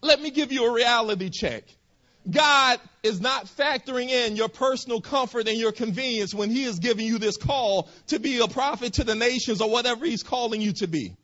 Let 0.00 0.20
me 0.20 0.30
give 0.30 0.52
you 0.52 0.66
a 0.66 0.72
reality 0.72 1.30
check. 1.30 1.64
God 2.28 2.80
is 3.02 3.20
not 3.20 3.46
factoring 3.46 4.08
in 4.08 4.36
your 4.36 4.48
personal 4.48 5.00
comfort 5.00 5.48
and 5.48 5.58
your 5.58 5.72
convenience 5.72 6.32
when 6.32 6.50
he 6.50 6.64
is 6.64 6.78
giving 6.78 7.06
you 7.06 7.18
this 7.18 7.36
call 7.36 7.88
to 8.08 8.20
be 8.20 8.38
a 8.38 8.48
prophet 8.48 8.94
to 8.94 9.04
the 9.04 9.14
nations 9.14 9.60
or 9.60 9.70
whatever 9.70 10.04
he's 10.06 10.22
calling 10.22 10.60
you 10.60 10.72
to 10.74 10.86
be. 10.86 11.16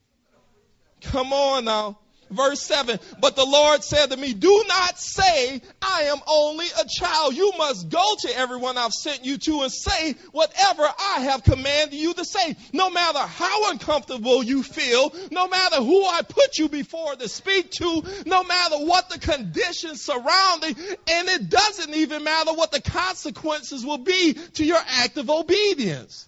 Come 1.03 1.33
on 1.33 1.65
now. 1.65 1.99
Verse 2.31 2.61
7 2.63 2.99
But 3.21 3.37
the 3.37 3.45
Lord 3.45 3.83
said 3.83 4.11
to 4.11 4.17
me, 4.17 4.35
Do 4.35 4.65
not 4.69 4.99
say, 4.99 5.63
I 5.81 6.03
am 6.03 6.19
only 6.27 6.67
a 6.67 6.85
child. 6.89 7.35
You 7.35 7.53
must 7.57 7.89
go 7.89 8.17
to 8.21 8.37
everyone 8.37 8.77
I've 8.77 8.93
sent 8.93 9.25
you 9.25 9.39
to 9.39 9.63
and 9.63 9.73
say 9.73 10.15
whatever 10.33 10.83
I 10.83 11.21
have 11.21 11.43
commanded 11.43 11.99
you 11.99 12.15
to 12.15 12.25
say. 12.25 12.57
No 12.73 12.91
matter 12.91 13.21
how 13.21 13.71
uncomfortable 13.71 14.43
you 14.43 14.63
feel, 14.63 15.13
no 15.31 15.49
matter 15.49 15.77
who 15.77 16.05
I 16.05 16.23
put 16.23 16.59
you 16.59 16.69
before 16.69 17.17
to 17.17 17.29
speak 17.29 17.71
to, 17.73 18.03
no 18.27 18.45
matter 18.45 18.77
what 18.77 19.09
the 19.09 19.19
conditions 19.19 20.03
surrounding, 20.03 20.77
and 21.11 21.29
it 21.29 21.49
doesn't 21.49 21.95
even 21.95 22.25
matter 22.25 22.53
what 22.53 22.73
the 22.73 22.81
consequences 22.81 23.85
will 23.85 23.99
be 23.99 24.35
to 24.35 24.65
your 24.65 24.81
act 24.87 25.17
of 25.17 25.31
obedience. 25.31 26.28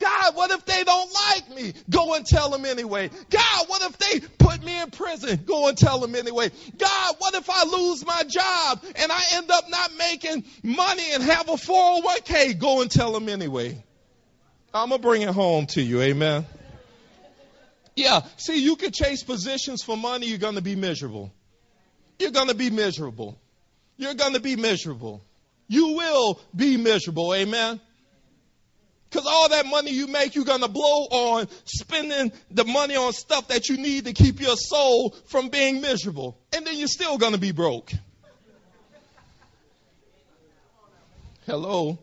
God, 0.00 0.34
what 0.34 0.50
if 0.50 0.64
they 0.64 0.82
don't 0.82 1.10
like 1.12 1.54
me? 1.54 1.74
Go 1.90 2.14
and 2.14 2.24
tell 2.24 2.50
them 2.50 2.64
anyway. 2.64 3.10
God, 3.28 3.64
what 3.68 3.82
if 3.82 3.98
they 3.98 4.20
put 4.38 4.64
me 4.64 4.80
in 4.80 4.90
prison? 4.90 5.40
Go 5.44 5.68
and 5.68 5.76
tell 5.76 6.00
them 6.00 6.14
anyway. 6.14 6.50
God, 6.78 7.14
what 7.18 7.34
if 7.34 7.48
I 7.50 7.64
lose 7.64 8.04
my 8.04 8.22
job 8.26 8.82
and 8.96 9.12
I 9.12 9.20
end 9.34 9.50
up 9.50 9.68
not 9.68 9.90
making 9.98 10.44
money 10.62 11.04
and 11.12 11.22
have 11.22 11.48
a 11.50 11.52
401k? 11.52 12.58
Go 12.58 12.80
and 12.80 12.90
tell 12.90 13.12
them 13.12 13.28
anyway. 13.28 13.82
I'm 14.72 14.88
going 14.88 15.00
to 15.00 15.06
bring 15.06 15.22
it 15.22 15.28
home 15.28 15.66
to 15.68 15.82
you. 15.82 16.00
Amen. 16.00 16.46
Yeah, 17.94 18.20
see, 18.38 18.62
you 18.62 18.76
can 18.76 18.92
chase 18.92 19.22
positions 19.22 19.82
for 19.82 19.96
money, 19.96 20.28
you're 20.28 20.38
going 20.38 20.54
to 20.54 20.62
be 20.62 20.76
miserable. 20.76 21.30
You're 22.18 22.30
going 22.30 22.48
to 22.48 22.54
be 22.54 22.70
miserable. 22.70 23.38
You're 23.96 24.14
going 24.14 24.32
to 24.32 24.40
be 24.40 24.56
miserable. 24.56 25.22
You 25.68 25.94
will 25.94 26.40
be 26.56 26.76
miserable. 26.78 27.34
Amen. 27.34 27.80
Because 29.10 29.26
all 29.26 29.48
that 29.48 29.66
money 29.66 29.90
you 29.90 30.06
make, 30.06 30.36
you're 30.36 30.44
going 30.44 30.60
to 30.60 30.68
blow 30.68 31.06
on 31.10 31.48
spending 31.64 32.32
the 32.50 32.64
money 32.64 32.94
on 32.94 33.12
stuff 33.12 33.48
that 33.48 33.68
you 33.68 33.76
need 33.76 34.04
to 34.04 34.12
keep 34.12 34.40
your 34.40 34.56
soul 34.56 35.10
from 35.26 35.48
being 35.48 35.80
miserable. 35.80 36.38
And 36.52 36.64
then 36.64 36.78
you're 36.78 36.86
still 36.86 37.18
going 37.18 37.32
to 37.32 37.38
be 37.38 37.50
broke. 37.50 37.92
Hello. 41.46 41.98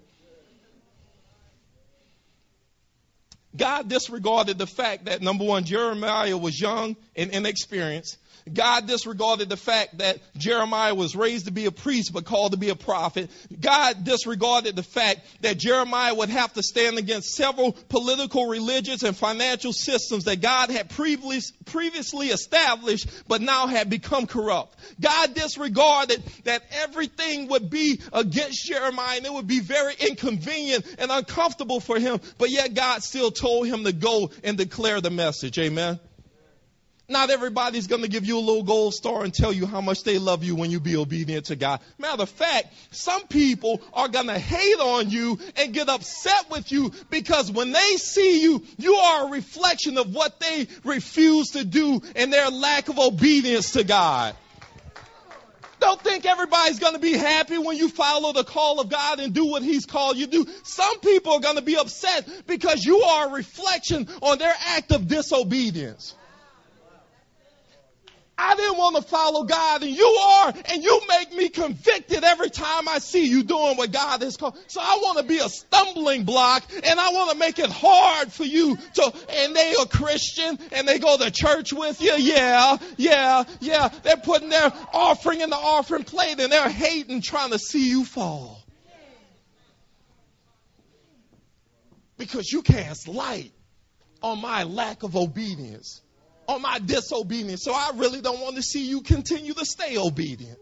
God 3.55 3.87
disregarded 3.87 4.57
the 4.57 4.67
fact 4.67 5.05
that 5.05 5.21
number 5.21 5.45
one, 5.45 5.63
Jeremiah 5.63 6.37
was 6.37 6.59
young 6.59 6.97
and 7.15 7.31
inexperienced. 7.31 8.17
God 8.53 8.87
disregarded 8.87 9.49
the 9.49 9.57
fact 9.57 9.97
that 9.99 10.19
Jeremiah 10.37 10.95
was 10.95 11.15
raised 11.15 11.45
to 11.45 11.51
be 11.51 11.65
a 11.65 11.71
priest 11.71 12.11
but 12.13 12.25
called 12.25 12.51
to 12.51 12.57
be 12.57 12.69
a 12.69 12.75
prophet. 12.75 13.29
God 13.59 14.03
disregarded 14.03 14.75
the 14.75 14.83
fact 14.83 15.21
that 15.41 15.57
Jeremiah 15.57 16.13
would 16.13 16.29
have 16.29 16.53
to 16.53 16.63
stand 16.63 16.97
against 16.97 17.35
several 17.35 17.73
political, 17.73 18.47
religious, 18.47 19.03
and 19.03 19.15
financial 19.15 19.73
systems 19.73 20.25
that 20.25 20.41
God 20.41 20.69
had 20.69 20.89
previously 20.89 22.27
established 22.27 23.07
but 23.27 23.41
now 23.41 23.67
had 23.67 23.89
become 23.89 24.27
corrupt. 24.27 24.77
God 24.99 25.33
disregarded 25.33 26.23
that 26.43 26.63
everything 26.83 27.47
would 27.49 27.69
be 27.69 28.01
against 28.13 28.65
Jeremiah 28.65 29.17
and 29.17 29.25
it 29.25 29.33
would 29.33 29.47
be 29.47 29.59
very 29.59 29.93
inconvenient 29.99 30.85
and 30.99 31.11
uncomfortable 31.11 31.79
for 31.79 31.99
him, 31.99 32.19
but 32.37 32.49
yet 32.49 32.73
God 32.73 33.03
still 33.03 33.31
told 33.31 33.67
him 33.67 33.83
to 33.83 33.91
go 33.91 34.31
and 34.43 34.57
declare 34.57 35.01
the 35.01 35.09
message. 35.09 35.57
Amen. 35.59 35.99
Not 37.09 37.29
everybody's 37.29 37.87
going 37.87 38.01
to 38.01 38.09
give 38.09 38.25
you 38.25 38.37
a 38.37 38.41
little 38.41 38.63
gold 38.63 38.93
star 38.93 39.23
and 39.23 39.33
tell 39.33 39.53
you 39.53 39.65
how 39.65 39.79
much 39.79 40.03
they 40.03 40.17
love 40.17 40.43
you 40.43 40.55
when 40.55 40.71
you 40.71 40.81
be 40.81 40.97
obedient 40.97 41.45
to 41.45 41.55
God. 41.55 41.79
Matter 41.97 42.23
of 42.23 42.29
fact, 42.29 42.67
some 42.91 43.27
people 43.27 43.81
are 43.93 44.09
going 44.09 44.27
to 44.27 44.37
hate 44.37 44.79
on 44.79 45.09
you 45.09 45.39
and 45.55 45.73
get 45.73 45.87
upset 45.87 46.49
with 46.51 46.69
you 46.69 46.91
because 47.09 47.49
when 47.49 47.71
they 47.71 47.95
see 47.95 48.41
you, 48.41 48.61
you 48.77 48.95
are 48.95 49.27
a 49.27 49.31
reflection 49.31 49.97
of 49.97 50.13
what 50.13 50.41
they 50.41 50.67
refuse 50.83 51.51
to 51.51 51.63
do 51.63 52.01
and 52.17 52.33
their 52.33 52.49
lack 52.49 52.89
of 52.89 52.99
obedience 52.99 53.71
to 53.71 53.85
God. 53.85 54.35
Don't 55.79 56.01
think 56.01 56.25
everybody's 56.25 56.79
going 56.79 56.95
to 56.95 56.99
be 56.99 57.13
happy 57.13 57.57
when 57.57 57.77
you 57.77 57.87
follow 57.87 58.33
the 58.33 58.43
call 58.43 58.81
of 58.81 58.89
God 58.89 59.21
and 59.21 59.33
do 59.33 59.45
what 59.45 59.61
He's 59.61 59.85
called 59.85 60.17
you 60.17 60.25
to 60.25 60.43
do. 60.43 60.51
Some 60.63 60.99
people 60.99 61.33
are 61.33 61.39
going 61.39 61.55
to 61.55 61.61
be 61.61 61.77
upset 61.77 62.27
because 62.47 62.83
you 62.83 62.99
are 63.01 63.29
a 63.29 63.31
reflection 63.31 64.09
on 64.21 64.39
their 64.39 64.55
act 64.75 64.91
of 64.91 65.07
disobedience. 65.07 66.13
I 68.37 68.55
didn't 68.55 68.77
want 68.77 68.95
to 68.97 69.01
follow 69.01 69.43
God 69.45 69.81
and 69.81 69.91
you 69.91 70.05
are, 70.05 70.53
and 70.65 70.83
you 70.83 71.01
make 71.09 71.33
me 71.33 71.49
convicted 71.49 72.23
every 72.23 72.51
time 72.51 72.87
I 72.87 72.99
see 72.99 73.25
you 73.25 73.43
doing 73.43 73.77
what 73.77 73.91
God 73.91 74.21
has 74.21 74.37
called. 74.37 74.57
So 74.67 74.79
I 74.79 74.99
want 75.01 75.17
to 75.17 75.23
be 75.23 75.39
a 75.39 75.49
stumbling 75.49 76.23
block 76.23 76.63
and 76.83 76.99
I 76.99 77.09
want 77.09 77.31
to 77.31 77.37
make 77.37 77.57
it 77.57 77.71
hard 77.71 78.31
for 78.31 78.43
you 78.43 78.75
to, 78.75 79.13
and 79.29 79.55
they 79.55 79.73
are 79.79 79.87
Christian 79.87 80.59
and 80.71 80.87
they 80.87 80.99
go 80.99 81.17
to 81.17 81.31
church 81.31 81.73
with 81.73 81.99
you. 81.99 82.13
Yeah, 82.13 82.77
yeah, 82.97 83.43
yeah. 83.59 83.89
They're 84.03 84.17
putting 84.17 84.49
their 84.49 84.71
offering 84.93 85.41
in 85.41 85.49
the 85.49 85.55
offering 85.55 86.03
plate 86.03 86.39
and 86.39 86.51
they're 86.51 86.69
hating 86.69 87.21
trying 87.21 87.51
to 87.51 87.59
see 87.59 87.89
you 87.89 88.05
fall. 88.05 88.63
Because 92.17 92.51
you 92.51 92.61
cast 92.61 93.07
light 93.07 93.51
on 94.21 94.41
my 94.41 94.63
lack 94.63 95.03
of 95.03 95.15
obedience 95.15 96.01
on 96.47 96.61
my 96.61 96.79
disobedience. 96.79 97.63
So 97.63 97.73
I 97.73 97.91
really 97.95 98.21
don't 98.21 98.39
want 98.39 98.55
to 98.55 98.61
see 98.61 98.87
you 98.87 99.01
continue 99.01 99.53
to 99.53 99.65
stay 99.65 99.97
obedient. 99.97 100.57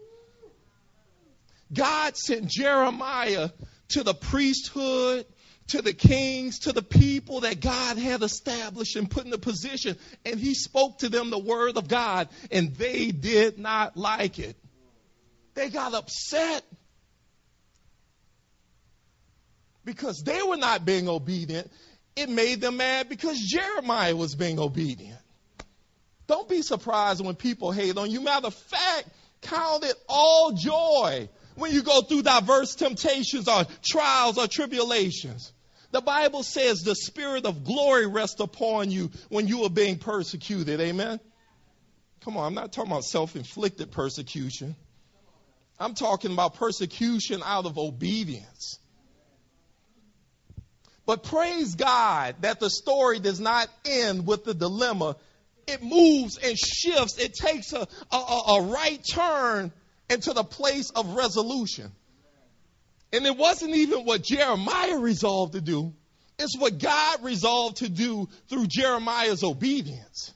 God 1.72 2.16
sent 2.16 2.48
Jeremiah 2.48 3.50
to 3.88 4.02
the 4.02 4.14
priesthood, 4.14 5.26
to 5.68 5.82
the 5.82 5.92
kings, 5.92 6.60
to 6.60 6.72
the 6.72 6.82
people 6.82 7.40
that 7.40 7.60
God 7.60 7.98
had 7.98 8.22
established 8.22 8.96
and 8.96 9.10
put 9.10 9.24
in 9.24 9.30
the 9.30 9.38
position. 9.38 9.96
And 10.24 10.38
he 10.38 10.54
spoke 10.54 10.98
to 10.98 11.08
them 11.08 11.30
the 11.30 11.38
word 11.38 11.76
of 11.76 11.88
God, 11.88 12.28
and 12.50 12.74
they 12.74 13.10
did 13.10 13.58
not 13.58 13.96
like 13.96 14.38
it. 14.38 14.56
They 15.54 15.70
got 15.70 15.94
upset 15.94 16.64
because 19.84 20.22
they 20.22 20.42
were 20.42 20.56
not 20.56 20.84
being 20.84 21.08
obedient. 21.08 21.70
It 22.14 22.28
made 22.28 22.60
them 22.60 22.78
mad 22.78 23.08
because 23.08 23.38
Jeremiah 23.38 24.16
was 24.16 24.34
being 24.34 24.58
obedient. 24.58 25.18
Don't 26.26 26.48
be 26.48 26.62
surprised 26.62 27.24
when 27.24 27.36
people 27.36 27.70
hate 27.70 27.96
on 27.96 28.10
you. 28.10 28.20
Matter 28.20 28.48
of 28.48 28.54
fact, 28.54 29.08
count 29.42 29.84
it 29.84 29.94
all 30.08 30.52
joy 30.52 31.28
when 31.54 31.72
you 31.72 31.82
go 31.82 32.02
through 32.02 32.22
diverse 32.22 32.74
temptations 32.74 33.48
or 33.48 33.64
trials 33.84 34.38
or 34.38 34.46
tribulations. 34.46 35.52
The 35.92 36.00
Bible 36.00 36.42
says 36.42 36.80
the 36.80 36.94
spirit 36.94 37.46
of 37.46 37.64
glory 37.64 38.06
rests 38.06 38.40
upon 38.40 38.90
you 38.90 39.10
when 39.28 39.46
you 39.46 39.64
are 39.64 39.70
being 39.70 39.98
persecuted. 39.98 40.80
Amen. 40.80 41.20
Come 42.22 42.36
on, 42.36 42.46
I'm 42.46 42.54
not 42.54 42.72
talking 42.72 42.90
about 42.90 43.04
self 43.04 43.36
inflicted 43.36 43.92
persecution. 43.92 44.74
I'm 45.78 45.94
talking 45.94 46.32
about 46.32 46.54
persecution 46.54 47.42
out 47.44 47.66
of 47.66 47.78
obedience. 47.78 48.78
But 51.04 51.22
praise 51.22 51.76
God 51.76 52.34
that 52.40 52.58
the 52.58 52.68
story 52.68 53.20
does 53.20 53.38
not 53.38 53.68
end 53.84 54.26
with 54.26 54.44
the 54.44 54.54
dilemma 54.54 55.16
it 55.66 55.82
moves 55.82 56.38
and 56.38 56.56
shifts. 56.56 57.18
It 57.18 57.34
takes 57.34 57.72
a, 57.72 57.86
a, 58.10 58.16
a 58.16 58.62
right 58.62 59.00
turn 59.12 59.72
into 60.08 60.32
the 60.32 60.44
place 60.44 60.90
of 60.90 61.14
resolution. 61.14 61.90
And 63.12 63.26
it 63.26 63.36
wasn't 63.36 63.74
even 63.74 64.04
what 64.04 64.22
Jeremiah 64.22 64.98
resolved 64.98 65.54
to 65.54 65.60
do. 65.60 65.94
It's 66.38 66.56
what 66.58 66.78
God 66.78 67.24
resolved 67.24 67.78
to 67.78 67.88
do 67.88 68.28
through 68.48 68.66
Jeremiah's 68.66 69.42
obedience. 69.42 70.32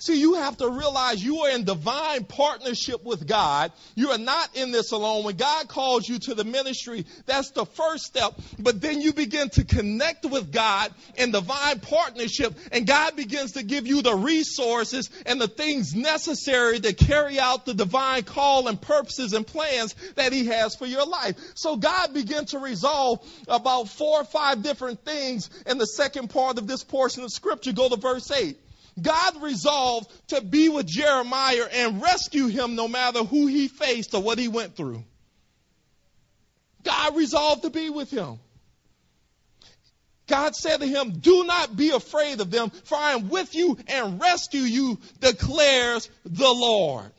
See, 0.00 0.18
you 0.18 0.36
have 0.36 0.56
to 0.56 0.68
realize 0.70 1.22
you 1.22 1.40
are 1.40 1.50
in 1.50 1.64
divine 1.64 2.24
partnership 2.24 3.04
with 3.04 3.26
God. 3.26 3.70
You 3.94 4.12
are 4.12 4.18
not 4.18 4.56
in 4.56 4.72
this 4.72 4.92
alone. 4.92 5.24
When 5.24 5.36
God 5.36 5.68
calls 5.68 6.08
you 6.08 6.18
to 6.20 6.34
the 6.34 6.42
ministry, 6.42 7.04
that's 7.26 7.50
the 7.50 7.66
first 7.66 8.04
step. 8.04 8.32
But 8.58 8.80
then 8.80 9.02
you 9.02 9.12
begin 9.12 9.50
to 9.50 9.64
connect 9.64 10.24
with 10.24 10.50
God 10.50 10.90
in 11.16 11.32
divine 11.32 11.80
partnership, 11.80 12.56
and 12.72 12.86
God 12.86 13.14
begins 13.14 13.52
to 13.52 13.62
give 13.62 13.86
you 13.86 14.00
the 14.00 14.14
resources 14.14 15.10
and 15.26 15.38
the 15.38 15.48
things 15.48 15.94
necessary 15.94 16.80
to 16.80 16.94
carry 16.94 17.38
out 17.38 17.66
the 17.66 17.74
divine 17.74 18.22
call 18.22 18.68
and 18.68 18.80
purposes 18.80 19.34
and 19.34 19.46
plans 19.46 19.94
that 20.14 20.32
He 20.32 20.46
has 20.46 20.74
for 20.76 20.86
your 20.86 21.04
life. 21.04 21.36
So 21.56 21.76
God 21.76 22.14
began 22.14 22.46
to 22.46 22.58
resolve 22.58 23.20
about 23.46 23.90
four 23.90 24.22
or 24.22 24.24
five 24.24 24.62
different 24.62 25.04
things 25.04 25.50
in 25.66 25.76
the 25.76 25.86
second 25.86 26.30
part 26.30 26.56
of 26.56 26.66
this 26.66 26.82
portion 26.84 27.22
of 27.22 27.30
Scripture. 27.30 27.74
Go 27.74 27.90
to 27.90 27.96
verse 27.96 28.30
8. 28.30 28.56
God 29.02 29.42
resolved 29.42 30.10
to 30.28 30.40
be 30.40 30.68
with 30.68 30.86
Jeremiah 30.86 31.66
and 31.72 32.02
rescue 32.02 32.46
him 32.46 32.74
no 32.74 32.88
matter 32.88 33.24
who 33.24 33.46
he 33.46 33.68
faced 33.68 34.14
or 34.14 34.22
what 34.22 34.38
he 34.38 34.48
went 34.48 34.76
through. 34.76 35.04
God 36.82 37.16
resolved 37.16 37.62
to 37.62 37.70
be 37.70 37.90
with 37.90 38.10
him. 38.10 38.38
God 40.26 40.54
said 40.54 40.78
to 40.78 40.86
him, 40.86 41.18
Do 41.18 41.44
not 41.44 41.76
be 41.76 41.90
afraid 41.90 42.40
of 42.40 42.50
them, 42.50 42.70
for 42.70 42.96
I 42.96 43.12
am 43.12 43.28
with 43.28 43.54
you 43.54 43.76
and 43.88 44.20
rescue 44.20 44.60
you, 44.60 44.98
declares 45.18 46.08
the 46.24 46.48
Lord. 46.48 47.10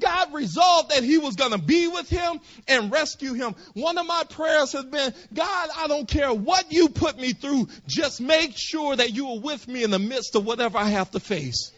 God 0.00 0.32
resolved 0.32 0.90
that 0.90 1.04
he 1.04 1.18
was 1.18 1.36
going 1.36 1.52
to 1.52 1.58
be 1.58 1.88
with 1.88 2.08
him 2.08 2.40
and 2.66 2.90
rescue 2.90 3.34
him. 3.34 3.54
One 3.74 3.98
of 3.98 4.06
my 4.06 4.24
prayers 4.28 4.72
has 4.72 4.84
been, 4.84 5.14
God, 5.32 5.68
I 5.76 5.86
don't 5.86 6.08
care 6.08 6.32
what 6.32 6.72
you 6.72 6.88
put 6.88 7.18
me 7.18 7.32
through. 7.32 7.68
Just 7.86 8.20
make 8.20 8.52
sure 8.56 8.96
that 8.96 9.14
you 9.14 9.28
are 9.28 9.40
with 9.40 9.68
me 9.68 9.82
in 9.82 9.90
the 9.90 9.98
midst 9.98 10.34
of 10.34 10.44
whatever 10.44 10.78
I 10.78 10.88
have 10.88 11.10
to 11.12 11.20
face. 11.20 11.72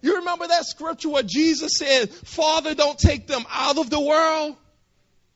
You 0.00 0.16
remember 0.16 0.48
that 0.48 0.66
scripture 0.66 1.08
where 1.08 1.22
Jesus 1.22 1.72
said, 1.76 2.10
Father, 2.10 2.74
don't 2.74 2.98
take 2.98 3.28
them 3.28 3.44
out 3.50 3.78
of 3.78 3.88
the 3.88 4.00
world, 4.00 4.56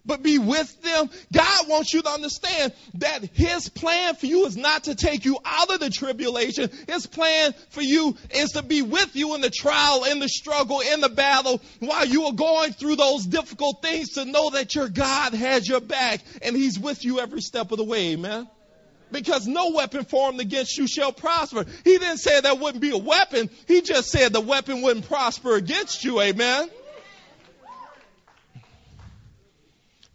but 0.06 0.22
be 0.22 0.38
with 0.38 0.82
them. 0.82 1.10
God 1.32 1.68
wants 1.68 1.92
you 1.92 2.02
to 2.02 2.08
understand 2.08 2.72
that 2.94 3.24
His 3.34 3.68
plan 3.68 4.14
for 4.14 4.26
you 4.26 4.46
is 4.46 4.56
not 4.56 4.84
to 4.84 4.94
take 4.94 5.24
you 5.24 5.38
out 5.44 5.70
of 5.70 5.80
the 5.80 5.90
tribulation. 5.90 6.70
His 6.88 7.06
plan 7.06 7.54
for 7.70 7.82
you 7.82 8.16
is 8.30 8.52
to 8.52 8.62
be 8.62 8.82
with 8.82 9.14
you 9.14 9.34
in 9.34 9.40
the 9.40 9.50
trial, 9.50 10.04
in 10.04 10.20
the 10.20 10.28
struggle, 10.28 10.80
in 10.80 11.00
the 11.00 11.08
battle, 11.08 11.60
while 11.80 12.04
you 12.04 12.24
are 12.24 12.32
going 12.32 12.72
through 12.72 12.96
those 12.96 13.24
difficult 13.24 13.82
things 13.82 14.10
to 14.10 14.24
know 14.24 14.50
that 14.50 14.74
your 14.74 14.88
God 14.88 15.34
has 15.34 15.68
your 15.68 15.80
back 15.80 16.20
and 16.42 16.56
He's 16.56 16.78
with 16.78 17.04
you 17.04 17.20
every 17.20 17.40
step 17.40 17.72
of 17.72 17.78
the 17.78 17.84
way, 17.84 18.16
man 18.16 18.48
because 19.12 19.46
no 19.46 19.70
weapon 19.70 20.04
formed 20.04 20.40
against 20.40 20.76
you 20.76 20.86
shall 20.86 21.12
prosper. 21.12 21.64
He 21.84 21.98
didn't 21.98 22.18
say 22.18 22.40
that 22.40 22.58
wouldn't 22.58 22.82
be 22.82 22.90
a 22.90 22.98
weapon. 22.98 23.50
He 23.68 23.80
just 23.82 24.10
said 24.10 24.32
the 24.32 24.40
weapon 24.40 24.82
wouldn't 24.82 25.08
prosper 25.08 25.54
against 25.54 26.04
you. 26.04 26.20
Amen. 26.20 26.68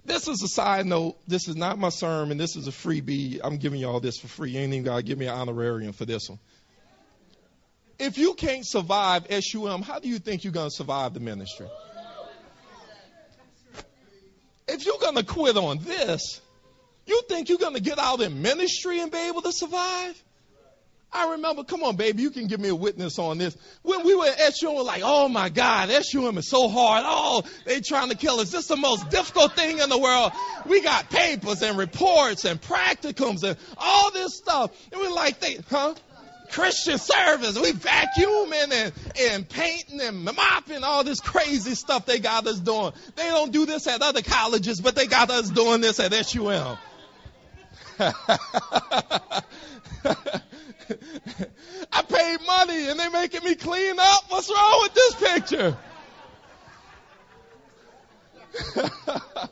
This 0.04 0.28
is 0.28 0.42
a 0.44 0.48
side 0.48 0.86
note. 0.86 1.18
This 1.28 1.48
is 1.48 1.56
not 1.56 1.78
my 1.78 1.90
sermon. 1.90 2.38
This 2.38 2.56
is 2.56 2.68
a 2.68 2.72
freebie. 2.72 3.40
I'm 3.44 3.58
giving 3.58 3.80
you 3.80 3.88
all 3.88 4.00
this 4.00 4.18
for 4.18 4.28
free. 4.28 4.52
You 4.52 4.60
ain't 4.60 4.74
even 4.74 4.86
got 4.86 4.98
to 4.98 5.04
give 5.04 5.18
me 5.18 5.28
an 5.28 5.34
honorarium 5.34 5.94
for 5.94 6.06
this 6.06 6.28
one. 6.28 6.40
If 8.00 8.18
you 8.18 8.34
can't 8.34 8.66
survive 8.66 9.28
SUM, 9.30 9.84
how 9.84 10.00
do 10.00 10.10
you 10.10 10.18
think 10.18 10.44
you're 10.44 10.54
going 10.54 10.70
to 10.70 10.76
survive 10.76 11.14
the 11.14 11.20
ministry? 11.20 11.68
If 14.68 14.86
you're 14.86 14.98
going 15.00 15.16
to 15.16 15.24
quit 15.24 15.56
on 15.56 15.78
this, 15.80 16.42
you 17.06 17.22
think 17.30 17.50
you're 17.50 17.60
going 17.60 17.76
to 17.76 17.82
get 17.82 18.00
out 18.00 18.22
in 18.22 18.42
ministry 18.42 19.00
and 19.02 19.12
be 19.12 19.28
able 19.28 19.42
to 19.44 19.52
survive? 19.52 20.24
I 21.14 21.32
remember, 21.32 21.66
come 21.66 21.84
on, 21.84 21.98
baby, 21.98 22.24
you 22.24 22.30
can 22.30 22.48
give 22.48 22.62
me 22.62 22.70
a 22.70 22.76
witness 22.76 23.20
on 23.20 23.38
this. 23.38 23.58
When 23.82 24.06
we 24.06 24.16
were 24.16 24.28
at 24.28 24.56
SUM, 24.56 24.72
we 24.72 24.78
were 24.78 24.84
like, 24.84 25.02
oh 25.04 25.28
my 25.28 25.50
God, 25.50 25.90
SUM 25.90 26.38
is 26.38 26.50
so 26.50 26.70
hard. 26.70 27.04
Oh, 27.06 27.44
they 27.66 27.82
trying 27.82 28.10
to 28.10 28.16
kill 28.16 28.40
us. 28.40 28.52
This 28.52 28.62
is 28.62 28.68
the 28.68 28.78
most 28.78 29.10
difficult 29.10 29.54
thing 29.54 29.80
in 29.80 29.90
the 29.90 29.98
world. 29.98 30.32
We 30.66 30.82
got 30.82 31.10
papers 31.10 31.62
and 31.64 31.78
reports 31.78 32.46
and 32.46 32.62
practicums 32.62 33.44
and 33.44 33.58
all 33.78 34.12
this 34.12 34.38
stuff. 34.38 34.72
And 34.94 35.02
we're 35.02 35.12
like, 35.12 35.42
they, 35.42 35.60
huh? 35.70 35.96
Christian 36.52 36.98
service. 36.98 37.60
We 37.60 37.74
vacuuming 37.74 38.72
and, 38.72 38.94
and 39.20 39.50
painting 39.50 40.00
and 40.00 40.24
mopping, 40.24 40.84
all 40.84 41.04
this 41.04 41.20
crazy 41.20 41.76
stuff 41.76 42.06
they 42.06 42.20
got 42.20 42.48
us 42.48 42.60
doing. 42.60 42.94
They 43.16 43.28
don't 43.28 43.52
do 43.52 43.66
this 43.66 43.86
at 43.88 44.02
other 44.02 44.22
colleges, 44.22 44.80
but 44.80 44.96
they 44.96 45.08
got 45.08 45.30
us 45.30 45.50
doing 45.50 45.82
this 45.82 46.00
at 46.00 46.14
SUM. 46.14 46.78
I 51.92 52.02
paid 52.02 52.40
money 52.46 52.90
and 52.90 53.00
they 53.00 53.10
making 53.10 53.44
me 53.44 53.56
clean 53.56 53.98
up. 54.00 54.24
What's 54.30 54.50
wrong 54.50 54.80
with 54.84 54.94
this 54.94 55.16
picture? 55.16 55.78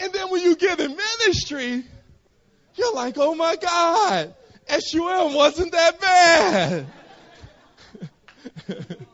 and 0.00 0.12
then 0.12 0.30
when 0.30 0.42
you 0.42 0.56
get 0.56 0.80
in 0.80 0.96
ministry, 0.96 1.84
you're 2.74 2.94
like, 2.94 3.14
oh 3.18 3.34
my 3.34 3.56
God, 3.56 4.34
SUM 4.68 5.34
wasn't 5.34 5.72
that 5.72 6.00
bad. 6.00 6.86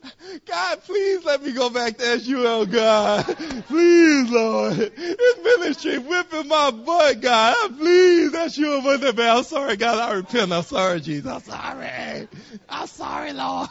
God, 0.46 0.82
please 0.84 1.24
let 1.24 1.42
me 1.42 1.52
go 1.52 1.70
back 1.70 1.96
to 1.98 2.20
SUM, 2.20 2.70
God. 2.70 3.24
Please, 3.66 4.30
Lord. 4.30 4.76
This 4.76 5.38
ministry 5.44 5.98
whipping 5.98 6.48
my 6.48 6.70
butt, 6.70 7.20
God. 7.20 7.76
Please, 7.78 8.32
SUM 8.32 8.84
wasn't 8.84 9.16
bad. 9.16 9.36
I'm 9.38 9.44
sorry, 9.44 9.76
God. 9.76 9.98
I 9.98 10.14
repent. 10.14 10.52
I'm 10.52 10.62
sorry, 10.62 11.00
Jesus. 11.00 11.26
I'm 11.30 11.42
sorry. 11.42 12.28
I'm 12.68 12.86
sorry, 12.86 13.32
Lord. 13.32 13.68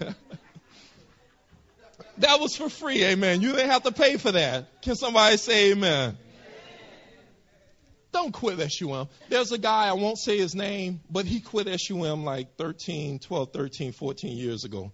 that 2.18 2.40
was 2.40 2.56
for 2.56 2.68
free, 2.68 3.04
amen. 3.04 3.40
You 3.40 3.52
didn't 3.52 3.70
have 3.70 3.84
to 3.84 3.92
pay 3.92 4.16
for 4.16 4.32
that. 4.32 4.82
Can 4.82 4.96
somebody 4.96 5.36
say 5.36 5.72
amen? 5.72 6.16
Don't 8.10 8.32
quit 8.32 8.58
SUM. 8.72 9.08
There's 9.28 9.52
a 9.52 9.58
guy, 9.58 9.88
I 9.88 9.92
won't 9.92 10.18
say 10.18 10.38
his 10.38 10.54
name, 10.54 11.00
but 11.10 11.26
he 11.26 11.40
quit 11.40 11.68
SUM 11.80 12.24
like 12.24 12.56
13, 12.56 13.18
12, 13.18 13.52
13, 13.52 13.92
14 13.92 14.36
years 14.36 14.64
ago. 14.64 14.92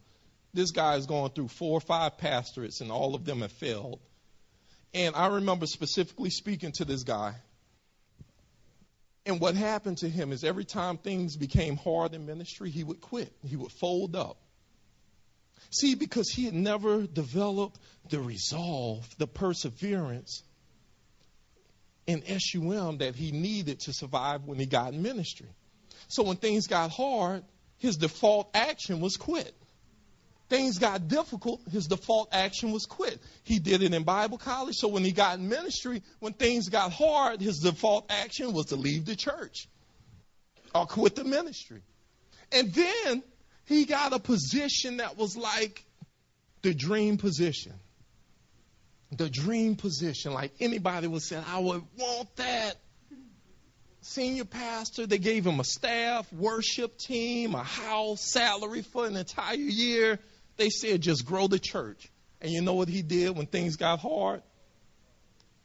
This 0.55 0.71
guy 0.71 0.95
is 0.95 1.07
going 1.07 1.33
through 1.33 1.49
four 1.49 1.77
or 1.77 1.81
five 1.81 2.17
pastorates, 2.17 2.81
and 2.81 2.91
all 2.91 3.15
of 3.15 3.25
them 3.25 3.41
have 3.41 3.53
failed. 3.53 3.99
And 4.95 5.17
I 5.17 5.27
remember 5.27 5.67
specifically 5.67 6.31
speaking 6.31 6.71
to 6.77 6.85
this 6.85 7.03
guy. 7.03 7.35
And 9.27 9.41
what 9.41 9.57
happened 9.57 9.99
to 9.99 10.09
him 10.09 10.31
is 10.31 10.45
every 10.45 10.65
time 10.65 10.97
things 10.97 11.37
became 11.37 11.77
hard 11.77 12.15
in 12.15 12.27
ministry, 12.27 12.71
he 12.71 12.85
would 12.85 13.01
quit. 13.01 13.33
He 13.45 13.57
would 13.57 13.73
fold 13.73 14.15
up. 14.15 14.37
See, 15.71 15.97
because 15.97 16.29
he 16.29 16.45
had 16.45 16.55
never 16.55 17.05
developed 17.07 17.81
the 18.11 18.21
resolve, 18.21 19.09
the 19.19 19.27
perseverance 19.27 20.45
in 22.07 22.23
SUM 22.39 22.99
that 22.99 23.17
he 23.17 23.33
needed 23.33 23.81
to 23.81 23.93
survive 23.93 24.45
when 24.45 24.59
he 24.59 24.67
got 24.67 24.93
in 24.93 25.03
ministry. 25.03 25.49
So 26.07 26.23
when 26.23 26.37
things 26.37 26.67
got 26.69 26.91
hard, 26.91 27.43
his 27.79 27.97
default 27.97 28.51
action 28.55 29.01
was 29.01 29.17
quit. 29.17 29.55
Things 30.55 30.79
got 30.79 31.09
difficult, 31.09 31.61
his 31.73 31.89
default 31.89 32.29
action 32.33 32.71
was 32.71 32.87
quit. 32.87 33.21
He 33.43 33.59
did 33.59 33.83
it 33.83 33.93
in 33.93 34.05
Bible 34.05 34.39
college, 34.39 34.77
so 34.77 34.87
when 34.87 35.05
he 35.05 35.11
got 35.11 35.41
in 35.41 35.49
ministry, 35.49 36.01
when 36.21 36.33
things 36.33 36.69
got 36.69 36.93
hard, 36.93 37.41
his 37.41 37.59
default 37.59 38.07
action 38.09 38.53
was 38.53 38.67
to 38.67 38.77
leave 38.77 39.05
the 39.05 39.17
church 39.17 39.67
or 40.73 40.87
quit 40.87 41.17
the 41.17 41.25
ministry. 41.25 41.83
And 42.53 42.73
then 42.73 43.25
he 43.65 43.85
got 43.85 44.13
a 44.13 44.21
position 44.21 44.99
that 44.99 45.17
was 45.17 45.37
like 45.37 45.85
the 46.63 46.73
dream 46.73 47.17
position 47.17 47.73
the 49.11 49.29
dream 49.29 49.77
position. 49.77 50.33
Like 50.33 50.53
anybody 50.61 51.07
would 51.07 51.23
say, 51.23 51.41
I 51.49 51.59
would 51.59 51.83
want 51.99 52.37
that. 52.37 52.77
Senior 54.03 54.45
pastor, 54.45 55.07
they 55.07 55.19
gave 55.19 55.47
him 55.47 55.61
a 55.61 55.65
staff, 55.65 56.31
worship 56.33 56.99
team, 56.99 57.55
a 57.55 57.63
house, 57.63 58.21
salary 58.21 58.83
for 58.83 59.07
an 59.07 59.17
entire 59.17 59.55
year. 59.55 60.19
They 60.57 60.71
said, 60.71 61.01
just 61.01 61.27
grow 61.27 61.47
the 61.47 61.59
church. 61.59 62.11
And 62.41 62.53
you 62.53 62.63
know 62.63 62.75
what 62.75 62.89
he 62.89 63.03
did 63.03 63.37
when 63.37 63.47
things 63.47 63.77
got 63.77 64.01
hard? 64.01 64.43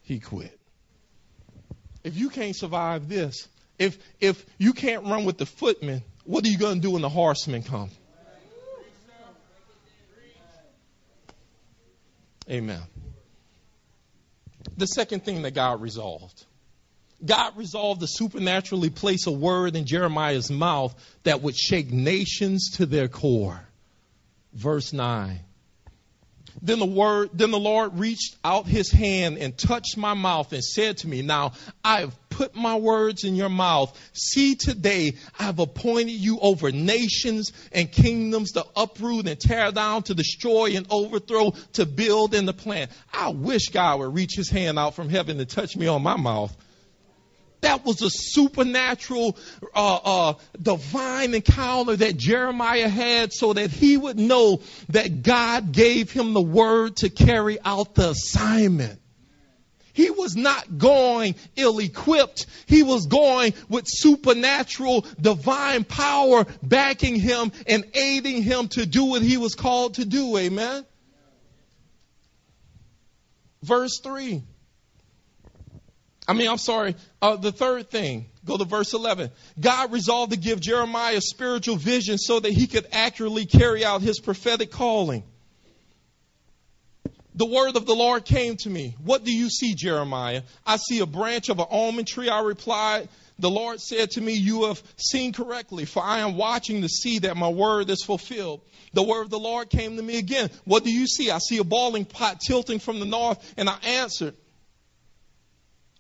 He 0.01 0.19
quit. 0.19 0.57
If 2.03 2.17
you 2.17 2.29
can't 2.29 2.55
survive 2.55 3.09
this, 3.09 3.47
if 3.77 3.97
if 4.19 4.45
you 4.57 4.73
can't 4.73 5.05
run 5.05 5.25
with 5.25 5.37
the 5.37 5.45
footmen, 5.45 6.01
what 6.23 6.45
are 6.45 6.47
you 6.47 6.57
going 6.57 6.75
to 6.75 6.81
do 6.81 6.91
when 6.91 7.01
the 7.01 7.09
horsemen 7.09 7.63
come? 7.63 7.89
Amen 12.49 12.81
the 14.79 14.87
second 14.87 15.23
thing 15.23 15.43
that 15.43 15.51
God 15.51 15.81
resolved. 15.81 16.45
God 17.23 17.57
resolved 17.57 17.99
to 18.01 18.07
supernaturally 18.07 18.89
place 18.89 19.27
a 19.27 19.31
word 19.31 19.75
in 19.75 19.85
Jeremiah's 19.85 20.49
mouth 20.49 20.95
that 21.23 21.41
would 21.41 21.55
shake 21.55 21.91
nations 21.91 22.71
to 22.77 22.85
their 22.85 23.09
core. 23.09 23.61
Verse 24.53 24.93
9. 24.93 25.39
Then 26.61 26.79
the 26.79 26.85
word, 26.85 27.29
then 27.33 27.51
the 27.51 27.59
Lord 27.59 27.99
reached 27.99 28.35
out 28.43 28.67
his 28.67 28.91
hand 28.91 29.37
and 29.37 29.57
touched 29.57 29.95
my 29.97 30.13
mouth 30.13 30.51
and 30.51 30.63
said 30.63 30.97
to 30.97 31.07
me, 31.07 31.21
Now 31.21 31.53
I 31.83 32.01
have 32.01 32.29
put 32.29 32.55
my 32.55 32.75
words 32.75 33.23
in 33.23 33.35
your 33.35 33.49
mouth. 33.49 33.97
See, 34.13 34.55
today 34.55 35.13
I've 35.37 35.59
appointed 35.59 36.11
you 36.11 36.39
over 36.39 36.71
nations 36.71 37.53
and 37.71 37.91
kingdoms 37.91 38.53
to 38.53 38.65
uproot 38.75 39.27
and 39.27 39.39
tear 39.39 39.71
down, 39.71 40.03
to 40.03 40.13
destroy 40.13 40.75
and 40.75 40.87
overthrow, 40.89 41.51
to 41.73 41.85
build 41.85 42.33
and 42.33 42.47
to 42.47 42.53
plant. 42.53 42.91
I 43.13 43.29
wish 43.29 43.69
God 43.69 43.99
would 43.99 44.13
reach 44.13 44.35
his 44.35 44.49
hand 44.49 44.79
out 44.79 44.95
from 44.95 45.09
heaven 45.09 45.37
to 45.37 45.45
touch 45.45 45.77
me 45.77 45.87
on 45.87 46.01
my 46.01 46.17
mouth. 46.17 46.55
That 47.61 47.85
was 47.85 48.01
a 48.01 48.09
supernatural, 48.09 49.37
uh, 49.75 49.99
uh, 50.03 50.33
divine 50.61 51.33
encounter 51.33 51.95
that 51.95 52.15
Jeremiah 52.15 52.87
had 52.87 53.33
so 53.33 53.53
that 53.53 53.69
he 53.69 53.97
would 53.97 54.17
know 54.17 54.61
that 54.89 55.23
God 55.23 55.71
gave 55.71 56.11
him 56.11 56.33
the 56.33 56.41
word 56.41 56.97
to 56.97 57.09
carry 57.09 57.57
out 57.63 57.95
the 57.95 58.11
assignment. 58.11 58.99
He 59.91 60.09
was 60.09 60.37
not 60.37 60.77
going 60.77 61.35
ill 61.57 61.79
equipped. 61.79 62.45
He 62.67 62.83
was 62.83 63.07
going 63.07 63.53
with 63.67 63.83
supernatural 63.85 65.05
divine 65.19 65.83
power 65.83 66.45
backing 66.63 67.19
him 67.19 67.51
and 67.67 67.83
aiding 67.93 68.41
him 68.41 68.69
to 68.69 68.85
do 68.85 69.05
what 69.05 69.21
he 69.21 69.35
was 69.35 69.55
called 69.55 69.95
to 69.95 70.05
do. 70.05 70.37
Amen. 70.37 70.85
Verse 73.61 73.99
3. 74.01 74.41
I 76.29 76.33
mean, 76.33 76.47
I'm 76.47 76.59
sorry. 76.59 76.95
Uh, 77.23 77.37
the 77.37 77.51
third 77.51 77.89
thing, 77.89 78.27
go 78.45 78.55
to 78.55 78.63
verse 78.63 78.93
11. 78.93 79.31
God 79.59 79.91
resolved 79.91 80.31
to 80.31 80.37
give 80.37 80.59
Jeremiah 80.59 81.21
spiritual 81.21 81.75
vision 81.75 82.19
so 82.19 82.39
that 82.39 82.51
he 82.51 82.67
could 82.67 82.85
accurately 82.91 83.47
carry 83.47 83.83
out 83.83 84.03
his 84.03 84.19
prophetic 84.19 84.69
calling. 84.69 85.23
The 87.33 87.47
word 87.47 87.75
of 87.75 87.87
the 87.87 87.95
Lord 87.95 88.25
came 88.25 88.57
to 88.57 88.69
me. 88.69 88.95
What 89.03 89.23
do 89.23 89.33
you 89.33 89.49
see, 89.49 89.73
Jeremiah? 89.73 90.43
I 90.67 90.77
see 90.77 90.99
a 90.99 91.07
branch 91.07 91.49
of 91.49 91.57
an 91.57 91.65
almond 91.67 92.07
tree. 92.07 92.29
I 92.29 92.41
replied, 92.41 93.09
The 93.39 93.49
Lord 93.49 93.81
said 93.81 94.11
to 94.11 94.21
me, 94.21 94.33
You 94.33 94.65
have 94.65 94.83
seen 94.97 95.33
correctly, 95.33 95.85
for 95.85 96.03
I 96.03 96.19
am 96.19 96.37
watching 96.37 96.83
to 96.83 96.89
see 96.89 97.19
that 97.19 97.37
my 97.37 97.49
word 97.49 97.89
is 97.89 98.03
fulfilled. 98.03 98.61
The 98.93 99.01
word 99.01 99.23
of 99.23 99.29
the 99.31 99.39
Lord 99.39 99.71
came 99.71 99.95
to 99.97 100.03
me 100.03 100.19
again. 100.19 100.51
What 100.65 100.83
do 100.83 100.91
you 100.91 101.07
see? 101.07 101.31
I 101.31 101.39
see 101.39 101.57
a 101.57 101.63
boiling 101.63 102.05
pot 102.05 102.39
tilting 102.39 102.77
from 102.77 102.99
the 102.99 103.05
north, 103.07 103.39
and 103.57 103.67
I 103.67 103.79
answered, 103.83 104.35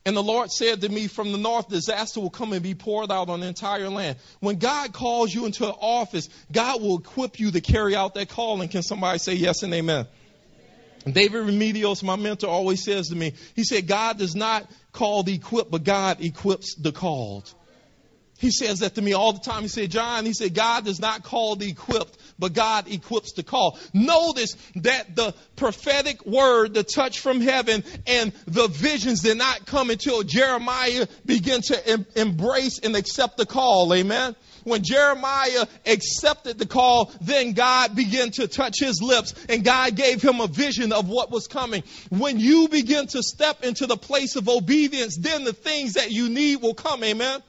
and 0.05 0.15
the 0.15 0.23
Lord 0.23 0.51
said 0.51 0.81
to 0.81 0.89
me, 0.89 1.07
From 1.07 1.31
the 1.31 1.37
north, 1.37 1.67
disaster 1.67 2.19
will 2.19 2.29
come 2.29 2.53
and 2.53 2.63
be 2.63 2.73
poured 2.73 3.11
out 3.11 3.29
on 3.29 3.41
the 3.41 3.47
entire 3.47 3.89
land. 3.89 4.17
When 4.39 4.57
God 4.57 4.93
calls 4.93 5.33
you 5.33 5.45
into 5.45 5.67
office, 5.67 6.29
God 6.51 6.81
will 6.81 6.99
equip 6.99 7.39
you 7.39 7.51
to 7.51 7.61
carry 7.61 7.95
out 7.95 8.13
that 8.13 8.29
calling. 8.29 8.69
Can 8.69 8.81
somebody 8.81 9.19
say 9.19 9.33
yes 9.33 9.63
and 9.63 9.73
amen? 9.73 10.07
amen. 11.05 11.13
David 11.13 11.45
Remedios, 11.45 12.01
my 12.01 12.15
mentor, 12.15 12.49
always 12.49 12.83
says 12.83 13.09
to 13.09 13.15
me, 13.15 13.33
he 13.55 13.63
said, 13.63 13.87
God 13.87 14.17
does 14.17 14.35
not 14.35 14.69
call 14.93 15.23
the 15.23 15.33
equipped, 15.33 15.69
but 15.69 15.83
God 15.83 16.21
equips 16.21 16.75
the 16.75 16.93
called. 16.93 17.53
He 18.39 18.51
says 18.51 18.79
that 18.79 18.95
to 18.95 19.01
me 19.01 19.11
all 19.11 19.33
the 19.33 19.41
time. 19.41 19.63
He 19.63 19.67
said, 19.67 19.91
John, 19.91 20.25
he 20.25 20.31
said, 20.31 20.53
God 20.53 20.85
does 20.85 21.01
not 21.01 21.23
call 21.23 21.57
the 21.57 21.69
equipped, 21.69 22.17
but 22.39 22.53
God 22.53 22.91
equips 22.91 23.33
the 23.33 23.43
call. 23.43 23.77
Notice 23.93 24.55
that 24.77 25.15
the 25.15 25.35
prophetic 25.55 26.25
word, 26.25 26.73
the 26.73 26.83
touch 26.83 27.19
from 27.19 27.41
heaven, 27.41 27.83
and 28.07 28.31
the 28.47 28.67
visions 28.67 29.21
did 29.21 29.37
not 29.37 29.65
come 29.65 29.89
until 29.89 30.23
Jeremiah 30.23 31.07
began 31.25 31.61
to 31.63 31.87
em- 31.87 32.05
embrace 32.15 32.79
and 32.79 32.95
accept 32.95 33.37
the 33.37 33.45
call. 33.45 33.93
Amen. 33.93 34.35
When 34.63 34.83
Jeremiah 34.83 35.65
accepted 35.85 36.57
the 36.57 36.65
call, 36.65 37.11
then 37.21 37.53
God 37.53 37.95
began 37.95 38.31
to 38.31 38.47
touch 38.47 38.79
his 38.79 39.01
lips 39.01 39.33
and 39.47 39.63
God 39.63 39.95
gave 39.95 40.21
him 40.21 40.41
a 40.41 40.47
vision 40.47 40.91
of 40.91 41.07
what 41.07 41.31
was 41.31 41.47
coming. 41.47 41.83
When 42.09 42.39
you 42.39 42.67
begin 42.67 43.07
to 43.07 43.23
step 43.23 43.63
into 43.63 43.87
the 43.87 43.97
place 43.97 44.35
of 44.35 44.49
obedience, 44.49 45.17
then 45.17 45.43
the 45.43 45.53
things 45.53 45.93
that 45.93 46.11
you 46.11 46.29
need 46.29 46.61
will 46.61 46.73
come. 46.73 47.03
Amen. 47.03 47.41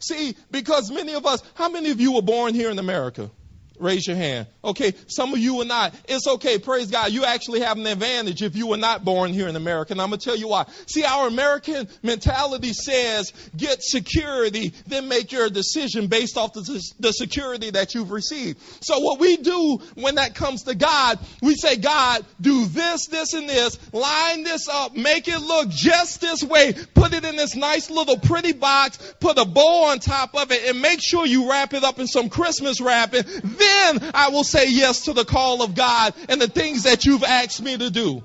See, 0.00 0.36
because 0.50 0.90
many 0.90 1.14
of 1.14 1.26
us, 1.26 1.42
how 1.54 1.68
many 1.68 1.90
of 1.90 2.00
you 2.00 2.12
were 2.12 2.22
born 2.22 2.54
here 2.54 2.70
in 2.70 2.78
America? 2.78 3.30
Raise 3.78 4.06
your 4.06 4.16
hand. 4.16 4.46
Okay, 4.64 4.94
some 5.06 5.32
of 5.32 5.38
you 5.38 5.60
are 5.60 5.64
not. 5.64 5.94
It's 6.08 6.26
okay, 6.26 6.58
praise 6.58 6.90
God. 6.90 7.12
You 7.12 7.24
actually 7.24 7.60
have 7.60 7.76
an 7.78 7.86
advantage 7.86 8.42
if 8.42 8.56
you 8.56 8.68
were 8.68 8.76
not 8.76 9.04
born 9.04 9.32
here 9.32 9.48
in 9.48 9.56
America. 9.56 9.92
And 9.92 10.00
I'm 10.00 10.08
going 10.08 10.18
to 10.18 10.24
tell 10.24 10.36
you 10.36 10.48
why. 10.48 10.66
See, 10.86 11.04
our 11.04 11.28
American 11.28 11.88
mentality 12.02 12.72
says 12.72 13.32
get 13.56 13.82
security, 13.82 14.72
then 14.86 15.08
make 15.08 15.32
your 15.32 15.50
decision 15.50 16.06
based 16.06 16.36
off 16.36 16.52
the, 16.52 16.82
the 17.00 17.12
security 17.12 17.70
that 17.70 17.94
you've 17.94 18.10
received. 18.10 18.60
So 18.80 18.98
what 19.00 19.20
we 19.20 19.36
do 19.36 19.80
when 19.94 20.16
that 20.16 20.34
comes 20.34 20.64
to 20.64 20.74
God, 20.74 21.18
we 21.42 21.54
say, 21.54 21.76
God, 21.76 22.24
do 22.40 22.66
this, 22.66 23.06
this, 23.08 23.34
and 23.34 23.48
this. 23.48 23.78
Line 23.92 24.42
this 24.42 24.68
up. 24.68 24.96
Make 24.96 25.28
it 25.28 25.40
look 25.40 25.68
just 25.68 26.20
this 26.20 26.42
way. 26.42 26.74
Put 26.94 27.12
it 27.12 27.24
in 27.24 27.36
this 27.36 27.54
nice 27.54 27.90
little 27.90 28.18
pretty 28.18 28.52
box. 28.52 28.98
Put 29.20 29.38
a 29.38 29.44
bow 29.44 29.86
on 29.90 29.98
top 29.98 30.34
of 30.34 30.50
it 30.50 30.68
and 30.68 30.80
make 30.80 31.00
sure 31.02 31.26
you 31.26 31.50
wrap 31.50 31.74
it 31.74 31.84
up 31.84 31.98
in 31.98 32.06
some 32.06 32.28
Christmas 32.28 32.80
wrapping. 32.80 33.24
Then 33.66 34.10
I 34.14 34.30
will 34.30 34.44
say 34.44 34.70
yes 34.70 35.02
to 35.02 35.12
the 35.12 35.24
call 35.24 35.62
of 35.62 35.74
God 35.74 36.14
and 36.28 36.40
the 36.40 36.48
things 36.48 36.84
that 36.84 37.04
you've 37.04 37.24
asked 37.24 37.62
me 37.62 37.76
to 37.76 37.90
do. 37.90 38.22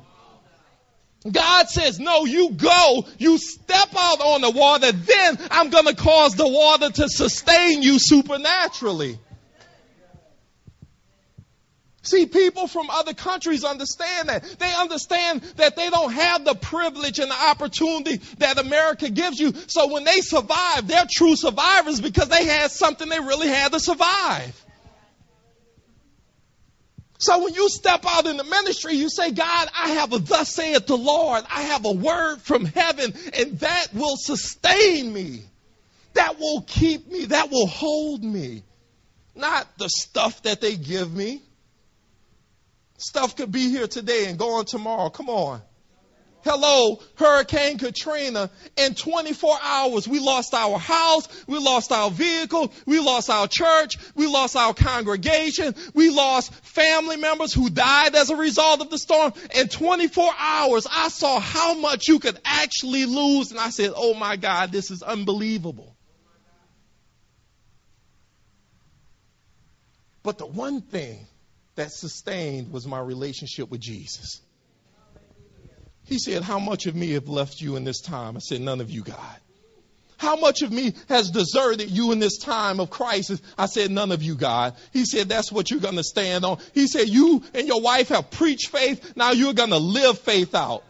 God 1.30 1.70
says, 1.70 2.00
no, 2.00 2.26
you 2.26 2.52
go, 2.52 3.06
you 3.20 3.38
step 3.38 3.90
out 3.96 4.22
on 4.22 4.42
the 4.42 4.50
water, 4.50 4.92
then 4.92 5.38
I'm 5.52 5.70
going 5.70 5.86
to 5.86 5.96
cause 5.96 6.36
the 6.36 6.48
water 6.48 6.90
to 6.90 7.10
sustain 7.10 7.84
you 7.84 7.98
supernaturally. 8.00 9.20
See, 12.04 12.26
people 12.26 12.68
from 12.68 12.90
other 12.90 13.14
countries 13.14 13.64
understand 13.64 14.30
that. 14.30 14.44
They 14.58 14.74
understand 14.74 15.42
that 15.58 15.76
they 15.76 15.88
don't 15.92 16.12
have 16.12 16.44
the 16.44 16.56
privilege 16.56 17.20
and 17.20 17.30
the 17.30 17.36
opportunity 17.36 18.18
that 18.40 18.58
America 18.58 19.08
gives 19.10 19.40
you. 19.40 19.54
So 19.68 19.94
when 19.94 20.04
they 20.04 20.22
survive, 20.22 20.88
they're 20.88 21.06
true 21.10 21.36
survivors 21.36 22.02
because 22.02 22.28
they 22.28 22.46
had 22.46 22.72
something 22.72 23.08
they 23.08 23.20
really 23.20 23.50
had 23.50 23.72
to 23.74 23.80
survive. 23.80 24.66
So 27.22 27.44
when 27.44 27.54
you 27.54 27.70
step 27.70 28.04
out 28.08 28.26
in 28.26 28.38
the 28.38 28.44
ministry, 28.44 28.96
you 28.96 29.08
say, 29.08 29.30
God, 29.30 29.68
I 29.78 29.90
have 29.90 30.12
a 30.12 30.18
thus 30.18 30.56
saith 30.56 30.88
the 30.88 30.98
Lord. 30.98 31.44
I 31.52 31.62
have 31.62 31.86
a 31.86 31.92
word 31.92 32.42
from 32.42 32.66
heaven, 32.66 33.14
and 33.38 33.60
that 33.60 33.94
will 33.94 34.16
sustain 34.18 35.14
me. 35.14 35.44
That 36.16 36.40
will 36.40 36.64
keep 36.64 37.08
me. 37.12 37.26
That 37.26 37.52
will 37.52 37.68
hold 37.68 38.24
me. 38.24 38.64
Not 39.36 39.68
the 39.78 39.88
stuff 39.88 40.42
that 40.44 40.62
they 40.62 40.76
give 40.76 41.14
me. 41.14 41.44
Stuff 42.98 43.36
could 43.36 43.52
be 43.52 43.70
here 43.70 43.86
today 43.86 44.26
and 44.26 44.40
gone 44.40 44.66
tomorrow. 44.66 45.12
Come 45.12 45.30
on. 45.30 45.62
Hello, 46.44 47.00
Hurricane 47.16 47.78
Katrina. 47.78 48.50
In 48.78 48.96
24 48.96 49.58
hours, 49.62 50.08
we 50.08 50.20
lost 50.20 50.54
our 50.54 50.80
house, 50.80 51.28
we 51.48 51.60
lost 51.60 51.92
our 51.92 52.10
vehicle, 52.10 52.74
we 52.86 53.00
lost 53.00 53.30
our 53.30 53.48
church, 53.48 53.98
we 54.16 54.28
lost 54.28 54.56
our 54.56 54.74
congregation, 54.74 55.76
we 55.94 56.10
lost 56.10 56.54
family 56.66 57.18
members 57.18 57.54
who 57.54 57.70
died 57.70 58.16
as 58.16 58.30
a 58.32 58.36
result 58.36 58.82
of 58.82 58.90
the 58.90 58.98
storm. 58.98 59.34
In 59.56 59.68
24 59.68 60.32
hours, 60.38 60.88
I 60.92 61.10
saw 61.10 61.40
how 61.40 61.76
much 61.76 62.08
you 62.08 62.20
could 62.20 62.40
actually 62.44 63.06
lose, 63.06 63.52
and 63.52 63.60
I 63.60 63.70
said, 63.70 63.92
Oh 63.96 64.16
my 64.16 64.36
God, 64.36 64.72
this 64.72 64.90
is 64.90 65.04
unbelievable. 65.04 65.96
But 70.24 70.38
the 70.38 70.46
one 70.46 70.82
thing 70.82 71.28
that 71.76 71.92
sustained 71.92 72.72
was 72.72 72.86
my 72.86 73.00
relationship 73.00 73.70
with 73.70 73.82
Jesus. 73.82 74.42
He 76.12 76.20
said, 76.20 76.44
How 76.44 76.60
much 76.60 76.88
of 76.88 76.96
me 76.96 77.12
have 77.12 77.30
left 77.30 77.62
you 77.62 77.78
in 77.78 77.86
this 77.86 78.02
time? 78.02 78.36
I 78.36 78.42
said, 78.42 78.60
None 78.60 78.82
of 78.82 78.92
you, 78.92 79.02
God. 79.02 79.38
How 80.18 80.36
much 80.36 80.62
of 80.62 80.70
me 80.70 80.94
has 81.08 81.32
deserted 81.32 81.90
you 81.90 82.12
in 82.12 82.20
this 82.20 82.38
time 82.38 82.82
of 82.82 82.90
crisis? 82.90 83.42
I 83.58 83.68
said, 83.68 83.92
None 83.92 84.12
of 84.12 84.22
you, 84.22 84.36
God. 84.36 84.76
He 84.92 85.06
said, 85.06 85.30
That's 85.30 85.54
what 85.54 85.72
you're 85.72 85.80
going 85.80 85.96
to 85.96 86.04
stand 86.04 86.44
on. 86.44 86.58
He 86.74 86.88
said, 86.88 87.08
You 87.08 87.42
and 87.54 87.66
your 87.66 87.80
wife 87.80 88.10
have 88.10 88.30
preached 88.30 88.68
faith. 88.68 89.14
Now 89.16 89.32
you're 89.32 89.54
going 89.54 89.70
to 89.70 89.78
live 89.78 90.20
faith 90.20 90.54
out. 90.54 90.84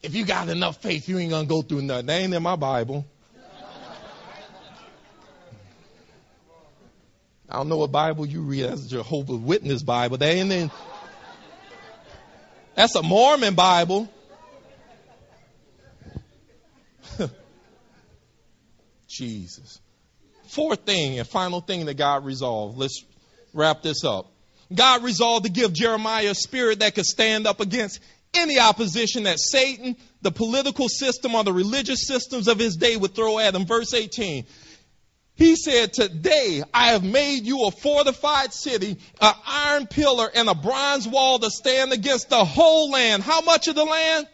If 0.00 0.14
you 0.14 0.24
got 0.24 0.48
enough 0.48 0.80
faith, 0.80 1.08
you 1.08 1.18
ain't 1.18 1.30
going 1.30 1.46
to 1.46 1.48
go 1.48 1.62
through 1.62 1.82
nothing. 1.82 2.06
That 2.06 2.20
ain't 2.20 2.34
in 2.34 2.42
my 2.44 2.54
Bible. 2.54 3.04
I 7.50 7.56
don't 7.56 7.68
know 7.68 7.78
what 7.78 7.90
Bible 7.90 8.26
you 8.26 8.42
read. 8.42 8.66
That's 8.66 8.86
Jehovah's 8.86 9.40
Witness 9.40 9.82
Bible. 9.82 10.18
That 10.18 10.32
ain't 10.32 10.52
in. 10.52 10.70
That's 12.78 12.94
a 12.94 13.02
Mormon 13.02 13.54
Bible. 13.56 14.08
Jesus. 19.08 19.80
Fourth 20.46 20.82
thing 20.82 21.18
and 21.18 21.26
final 21.26 21.60
thing 21.60 21.86
that 21.86 21.94
God 21.94 22.24
resolved. 22.24 22.78
Let's 22.78 23.04
wrap 23.52 23.82
this 23.82 24.04
up. 24.04 24.30
God 24.72 25.02
resolved 25.02 25.46
to 25.46 25.50
give 25.50 25.72
Jeremiah 25.72 26.30
a 26.30 26.36
spirit 26.36 26.78
that 26.78 26.94
could 26.94 27.06
stand 27.06 27.48
up 27.48 27.58
against 27.58 27.98
any 28.32 28.60
opposition 28.60 29.24
that 29.24 29.40
Satan, 29.40 29.96
the 30.22 30.30
political 30.30 30.88
system, 30.88 31.34
or 31.34 31.42
the 31.42 31.52
religious 31.52 32.06
systems 32.06 32.46
of 32.46 32.60
his 32.60 32.76
day 32.76 32.96
would 32.96 33.12
throw 33.12 33.40
at 33.40 33.56
him. 33.56 33.66
Verse 33.66 33.92
18. 33.92 34.46
He 35.38 35.54
said, 35.54 35.92
Today 35.92 36.64
I 36.74 36.88
have 36.88 37.04
made 37.04 37.46
you 37.46 37.64
a 37.64 37.70
fortified 37.70 38.52
city, 38.52 38.98
an 39.20 39.34
iron 39.46 39.86
pillar, 39.86 40.28
and 40.34 40.48
a 40.48 40.54
bronze 40.54 41.06
wall 41.06 41.38
to 41.38 41.48
stand 41.48 41.92
against 41.92 42.28
the 42.28 42.44
whole 42.44 42.90
land. 42.90 43.22
How 43.22 43.40
much 43.40 43.68
of 43.68 43.76
the 43.76 43.84
land? 43.84 44.26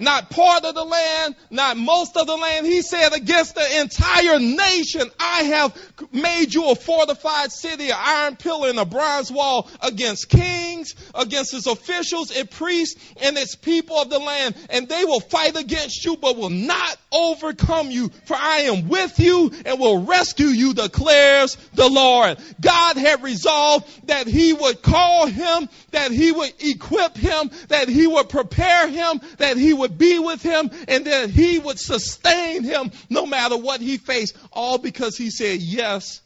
Not 0.00 0.30
part 0.30 0.64
of 0.64 0.74
the 0.74 0.84
land, 0.84 1.36
not 1.50 1.76
most 1.76 2.16
of 2.16 2.26
the 2.26 2.36
land. 2.36 2.66
He 2.66 2.82
said, 2.82 3.12
against 3.12 3.54
the 3.54 3.80
entire 3.80 4.38
nation, 4.38 5.10
I 5.18 5.42
have 5.44 5.92
made 6.12 6.52
you 6.54 6.70
a 6.70 6.74
fortified 6.74 7.52
city, 7.52 7.90
an 7.90 7.96
iron 7.98 8.36
pillar 8.36 8.68
and 8.68 8.78
a 8.78 8.84
bronze 8.84 9.30
wall 9.30 9.68
against 9.80 10.28
kings, 10.28 10.94
against 11.14 11.54
its 11.54 11.66
officials, 11.66 12.30
its 12.30 12.56
priests, 12.56 13.00
and 13.20 13.36
its 13.36 13.54
people 13.54 13.98
of 13.98 14.10
the 14.10 14.18
land. 14.18 14.54
And 14.70 14.88
they 14.88 15.04
will 15.04 15.20
fight 15.20 15.56
against 15.56 16.04
you, 16.04 16.16
but 16.16 16.36
will 16.36 16.50
not 16.50 16.96
overcome 17.12 17.90
you. 17.90 18.10
For 18.26 18.36
I 18.36 18.62
am 18.62 18.88
with 18.88 19.18
you 19.20 19.52
and 19.64 19.78
will 19.78 20.04
rescue 20.04 20.46
you, 20.46 20.74
declares 20.74 21.56
the 21.74 21.88
Lord. 21.88 22.38
God 22.60 22.96
had 22.96 23.22
resolved 23.22 24.06
that 24.06 24.26
he 24.26 24.52
would 24.52 24.82
call 24.82 25.26
him, 25.26 25.68
that 25.90 26.10
he 26.10 26.32
would 26.32 26.52
equip 26.60 27.16
him, 27.16 27.50
that 27.68 27.88
he 27.88 28.06
would 28.06 28.28
prepare 28.28 28.88
him, 28.88 29.20
that 29.38 29.56
he 29.56 29.72
would 29.72 29.83
would 29.84 29.98
be 29.98 30.18
with 30.18 30.42
him 30.42 30.70
and 30.88 31.04
that 31.04 31.28
he 31.28 31.58
would 31.58 31.78
sustain 31.78 32.64
him 32.64 32.90
no 33.10 33.26
matter 33.26 33.54
what 33.54 33.82
he 33.82 33.98
faced. 33.98 34.34
All 34.50 34.78
because 34.78 35.14
he 35.18 35.28
said, 35.28 35.60
Yes, 35.60 36.22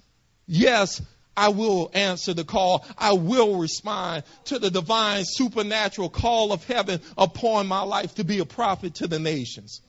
yes, 0.47 1.03
I 1.37 1.49
will 1.49 1.91
answer 1.93 2.35
the 2.35 2.45
call. 2.45 2.87
I 2.97 3.15
will 3.15 3.57
respond 3.59 4.23
to 4.45 4.61
the 4.61 4.71
divine 4.71 5.25
supernatural 5.25 6.09
call 6.09 6.53
of 6.53 6.65
heaven 6.65 7.01
upon 7.17 7.67
my 7.67 7.83
life 7.83 8.15
to 8.15 8.25
be 8.25 8.39
a 8.39 8.45
prophet 8.45 8.95
to 8.97 9.09
the 9.09 9.19
nations. 9.19 9.81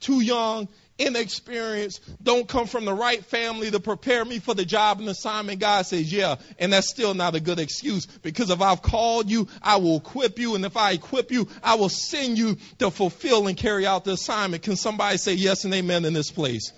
Too 0.00 0.20
young, 0.20 0.68
inexperienced, 1.00 2.02
don't 2.22 2.46
come 2.46 2.66
from 2.66 2.84
the 2.84 2.92
right 2.92 3.24
family 3.24 3.70
to 3.70 3.80
prepare 3.80 4.24
me 4.24 4.38
for 4.38 4.54
the 4.54 4.64
job 4.64 5.00
and 5.00 5.08
assignment, 5.08 5.60
God 5.60 5.86
says, 5.86 6.12
yeah, 6.12 6.36
and 6.58 6.72
that's 6.72 6.88
still 6.88 7.14
not 7.14 7.34
a 7.34 7.40
good 7.40 7.58
excuse 7.58 8.06
because 8.06 8.50
if 8.50 8.60
I've 8.60 8.82
called 8.82 9.30
you, 9.30 9.48
I 9.62 9.76
will 9.76 9.96
equip 9.96 10.38
you, 10.38 10.54
and 10.54 10.64
if 10.64 10.76
I 10.76 10.92
equip 10.92 11.30
you, 11.32 11.48
I 11.62 11.74
will 11.74 11.88
send 11.88 12.38
you 12.38 12.58
to 12.78 12.90
fulfill 12.90 13.46
and 13.46 13.56
carry 13.56 13.86
out 13.86 14.04
the 14.04 14.12
assignment. 14.12 14.62
Can 14.62 14.76
somebody 14.76 15.16
say 15.16 15.34
yes 15.34 15.64
and 15.64 15.74
amen 15.74 16.04
in 16.04 16.12
this 16.12 16.30
place? 16.30 16.72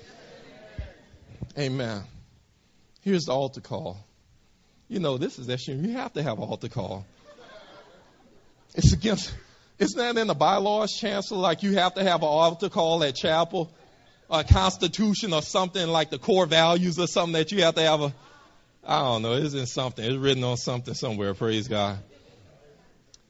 Amen. 1.58 2.02
Here's 3.02 3.24
the 3.24 3.32
altar 3.32 3.60
call. 3.60 3.98
You 4.88 5.00
know, 5.00 5.18
this 5.18 5.38
is 5.38 5.46
that 5.48 5.66
you 5.66 5.92
have 5.94 6.12
to 6.14 6.22
have 6.22 6.38
an 6.38 6.44
altar 6.44 6.68
call. 6.68 7.04
It's 8.74 8.92
against, 8.92 9.34
isn't 9.78 9.98
that 9.98 10.20
in 10.20 10.28
the 10.28 10.34
bylaws, 10.34 10.92
Chancellor? 10.92 11.38
Like 11.38 11.62
you 11.62 11.74
have 11.74 11.94
to 11.94 12.04
have 12.04 12.22
an 12.22 12.28
altar 12.28 12.68
call 12.68 13.02
at 13.04 13.14
chapel? 13.14 13.72
A 14.32 14.42
constitution 14.42 15.34
or 15.34 15.42
something 15.42 15.86
like 15.86 16.08
the 16.08 16.18
core 16.18 16.46
values 16.46 16.98
or 16.98 17.06
something 17.06 17.34
that 17.34 17.52
you 17.52 17.62
have 17.62 17.74
to 17.74 17.82
have 17.82 18.00
a, 18.00 18.14
I 18.82 19.00
don't 19.00 19.22
know, 19.22 19.34
it's 19.34 19.52
in 19.52 19.66
something. 19.66 20.02
It's 20.02 20.16
written 20.16 20.42
on 20.42 20.56
something 20.56 20.94
somewhere, 20.94 21.34
praise 21.34 21.68
God. 21.68 21.98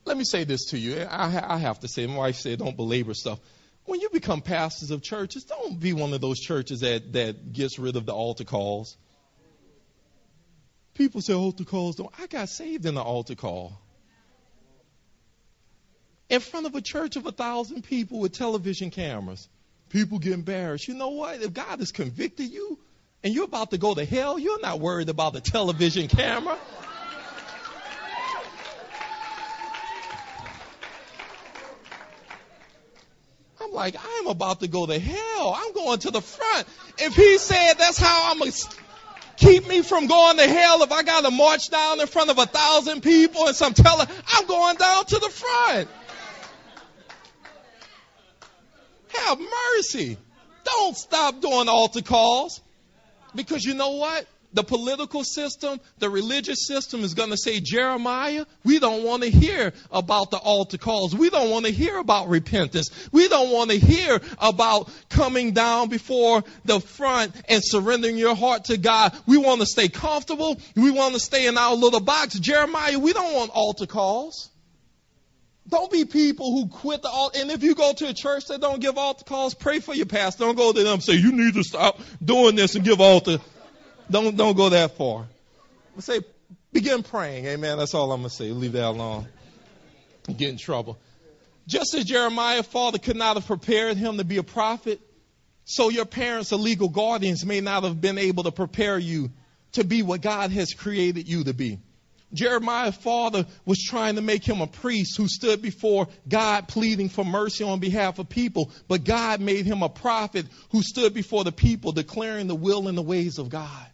Let 0.05 0.17
me 0.17 0.23
say 0.23 0.45
this 0.45 0.65
to 0.71 0.77
you. 0.77 1.01
I, 1.01 1.55
I 1.55 1.57
have 1.57 1.81
to 1.81 1.89
say, 1.89 2.07
my 2.07 2.17
wife 2.17 2.37
said, 2.37 2.59
don't 2.59 2.77
belabor 2.77 3.13
stuff. 3.13 3.39
When 3.85 3.99
you 3.99 4.09
become 4.09 4.41
pastors 4.41 4.91
of 4.91 5.01
churches, 5.01 5.43
don't 5.43 5.77
be 5.77 5.91
one 5.91 6.13
of 6.13 6.21
those 6.21 6.39
churches 6.39 6.79
that, 6.79 7.11
that 7.13 7.51
gets 7.51 7.77
rid 7.77 7.97
of 7.97 8.05
the 8.05 8.13
altar 8.13 8.45
calls. 8.45 8.95
People 10.93 11.21
say 11.21 11.33
altar 11.33 11.65
calls 11.65 11.97
don't. 11.97 12.13
I 12.17 12.27
got 12.27 12.47
saved 12.47 12.85
in 12.85 12.95
the 12.95 13.01
altar 13.01 13.35
call. 13.35 13.77
In 16.29 16.39
front 16.39 16.65
of 16.65 16.75
a 16.75 16.81
church 16.81 17.17
of 17.17 17.25
a 17.25 17.31
thousand 17.31 17.83
people 17.83 18.19
with 18.19 18.31
television 18.31 18.89
cameras. 18.89 19.49
People 19.93 20.17
get 20.17 20.33
embarrassed. 20.33 20.87
You 20.87 20.95
know 20.95 21.09
what? 21.09 21.39
If 21.43 21.53
God 21.53 21.77
has 21.77 21.91
convicted 21.91 22.49
you 22.49 22.79
and 23.23 23.31
you're 23.31 23.43
about 23.43 23.69
to 23.69 23.77
go 23.77 23.93
to 23.93 24.03
hell, 24.03 24.39
you're 24.39 24.59
not 24.59 24.79
worried 24.79 25.07
about 25.07 25.33
the 25.33 25.39
television 25.39 26.07
camera. 26.07 26.57
I'm 33.61 33.71
like, 33.71 33.95
I'm 34.03 34.25
about 34.25 34.61
to 34.61 34.67
go 34.67 34.87
to 34.87 34.97
hell. 34.97 35.55
I'm 35.55 35.73
going 35.73 35.99
to 35.99 36.09
the 36.09 36.21
front. 36.21 36.67
If 36.97 37.13
he 37.15 37.37
said 37.37 37.73
that's 37.75 37.99
how 37.99 38.31
I'm 38.31 38.39
going 38.39 38.51
to 38.51 38.67
keep 39.37 39.67
me 39.67 39.83
from 39.83 40.07
going 40.07 40.37
to 40.37 40.47
hell, 40.47 40.81
if 40.81 40.91
I 40.91 41.03
got 41.03 41.23
to 41.23 41.29
march 41.29 41.69
down 41.69 42.01
in 42.01 42.07
front 42.07 42.31
of 42.31 42.39
a 42.39 42.47
thousand 42.47 43.03
people 43.03 43.45
and 43.45 43.55
some 43.55 43.75
teller, 43.75 44.07
I'm 44.27 44.47
going 44.47 44.75
down 44.77 45.05
to 45.05 45.19
the 45.19 45.29
front. 45.29 45.87
Have 49.13 49.39
mercy. 49.39 50.17
Don't 50.63 50.95
stop 50.95 51.41
doing 51.41 51.67
altar 51.67 52.01
calls. 52.01 52.61
Because 53.35 53.63
you 53.63 53.73
know 53.73 53.91
what? 53.91 54.27
The 54.53 54.63
political 54.63 55.23
system, 55.23 55.79
the 55.97 56.11
religious 56.11 56.67
system 56.67 57.03
is 57.03 57.15
going 57.15 57.31
to 57.31 57.37
say, 57.37 57.59
Jeremiah, 57.59 58.45
we 58.63 58.77
don't 58.77 59.03
want 59.03 59.23
to 59.23 59.29
hear 59.31 59.73
about 59.91 60.29
the 60.29 60.37
altar 60.37 60.77
calls. 60.77 61.15
We 61.15 61.31
don't 61.31 61.49
want 61.49 61.65
to 61.65 61.71
hear 61.71 61.97
about 61.97 62.29
repentance. 62.29 62.91
We 63.11 63.27
don't 63.27 63.51
want 63.51 63.71
to 63.71 63.79
hear 63.79 64.21
about 64.37 64.91
coming 65.09 65.53
down 65.53 65.89
before 65.89 66.43
the 66.65 66.79
front 66.79 67.33
and 67.49 67.63
surrendering 67.65 68.15
your 68.15 68.35
heart 68.35 68.65
to 68.65 68.77
God. 68.77 69.17
We 69.25 69.37
want 69.37 69.61
to 69.61 69.65
stay 69.65 69.87
comfortable. 69.87 70.61
We 70.75 70.91
want 70.91 71.15
to 71.15 71.19
stay 71.19 71.47
in 71.47 71.57
our 71.57 71.73
little 71.73 71.99
box. 71.99 72.37
Jeremiah, 72.37 72.99
we 72.99 73.11
don't 73.11 73.33
want 73.33 73.49
altar 73.55 73.87
calls. 73.87 74.51
Don't 75.67 75.91
be 75.91 76.03
people 76.05 76.51
who 76.51 76.67
quit 76.67 77.01
the 77.01 77.09
altar. 77.09 77.39
And 77.39 77.49
if 77.49 77.63
you 77.63 77.73
go 77.73 77.93
to 77.93 78.09
a 78.09 78.13
church 78.13 78.47
that 78.47 78.59
don't 78.59 78.81
give 78.81 78.97
altar 78.97 79.23
calls, 79.23 79.53
pray 79.53 79.79
for 79.79 79.95
your 79.95 80.05
pastor. 80.05 80.43
Don't 80.43 80.57
go 80.57 80.73
to 80.73 80.83
them 80.83 80.93
and 80.93 81.03
say, 81.03 81.13
you 81.13 81.31
need 81.31 81.53
to 81.53 81.63
stop 81.63 81.99
doing 82.23 82.55
this 82.55 82.75
and 82.75 82.83
give 82.83 82.99
altar. 82.99 83.39
Don't, 84.11 84.35
don't 84.35 84.57
go 84.57 84.69
that 84.69 84.97
far. 84.97 85.27
Say, 85.99 86.19
begin 86.73 87.03
praying. 87.03 87.45
Amen. 87.45 87.77
That's 87.77 87.93
all 87.93 88.11
I'm 88.11 88.21
going 88.21 88.29
to 88.29 88.35
say. 88.35 88.51
Leave 88.51 88.73
that 88.73 88.87
alone. 88.87 89.27
Get 90.27 90.49
in 90.49 90.57
trouble. 90.57 90.99
Just 91.65 91.93
as 91.93 92.03
Jeremiah's 92.03 92.65
father, 92.67 92.97
could 92.97 93.15
not 93.15 93.35
have 93.35 93.47
prepared 93.47 93.95
him 93.95 94.17
to 94.17 94.25
be 94.25 94.37
a 94.37 94.43
prophet, 94.43 94.99
so 95.63 95.89
your 95.89 96.05
parents 96.05 96.51
or 96.51 96.57
legal 96.57 96.89
guardians 96.89 97.45
may 97.45 97.61
not 97.61 97.83
have 97.83 98.01
been 98.01 98.17
able 98.17 98.43
to 98.43 98.51
prepare 98.51 98.97
you 98.97 99.31
to 99.73 99.85
be 99.85 100.01
what 100.01 100.21
God 100.21 100.51
has 100.51 100.73
created 100.73 101.27
you 101.27 101.45
to 101.45 101.53
be. 101.53 101.79
Jeremiah's 102.33 102.95
father 102.95 103.45
was 103.65 103.79
trying 103.79 104.15
to 104.15 104.21
make 104.21 104.43
him 104.43 104.61
a 104.61 104.67
priest 104.67 105.17
who 105.17 105.27
stood 105.27 105.61
before 105.61 106.07
God 106.27 106.67
pleading 106.67 107.09
for 107.09 107.23
mercy 107.23 107.63
on 107.63 107.79
behalf 107.79 108.19
of 108.19 108.29
people, 108.29 108.71
but 108.87 109.03
God 109.03 109.39
made 109.39 109.65
him 109.65 109.83
a 109.83 109.89
prophet 109.89 110.45
who 110.71 110.81
stood 110.81 111.13
before 111.13 111.43
the 111.43 111.51
people 111.51 111.91
declaring 111.91 112.47
the 112.47 112.55
will 112.55 112.87
and 112.87 112.97
the 112.97 113.03
ways 113.03 113.37
of 113.37 113.49
God. 113.49 113.87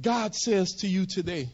God 0.00 0.34
says 0.34 0.72
to 0.80 0.88
you 0.88 1.06
today, 1.06 1.48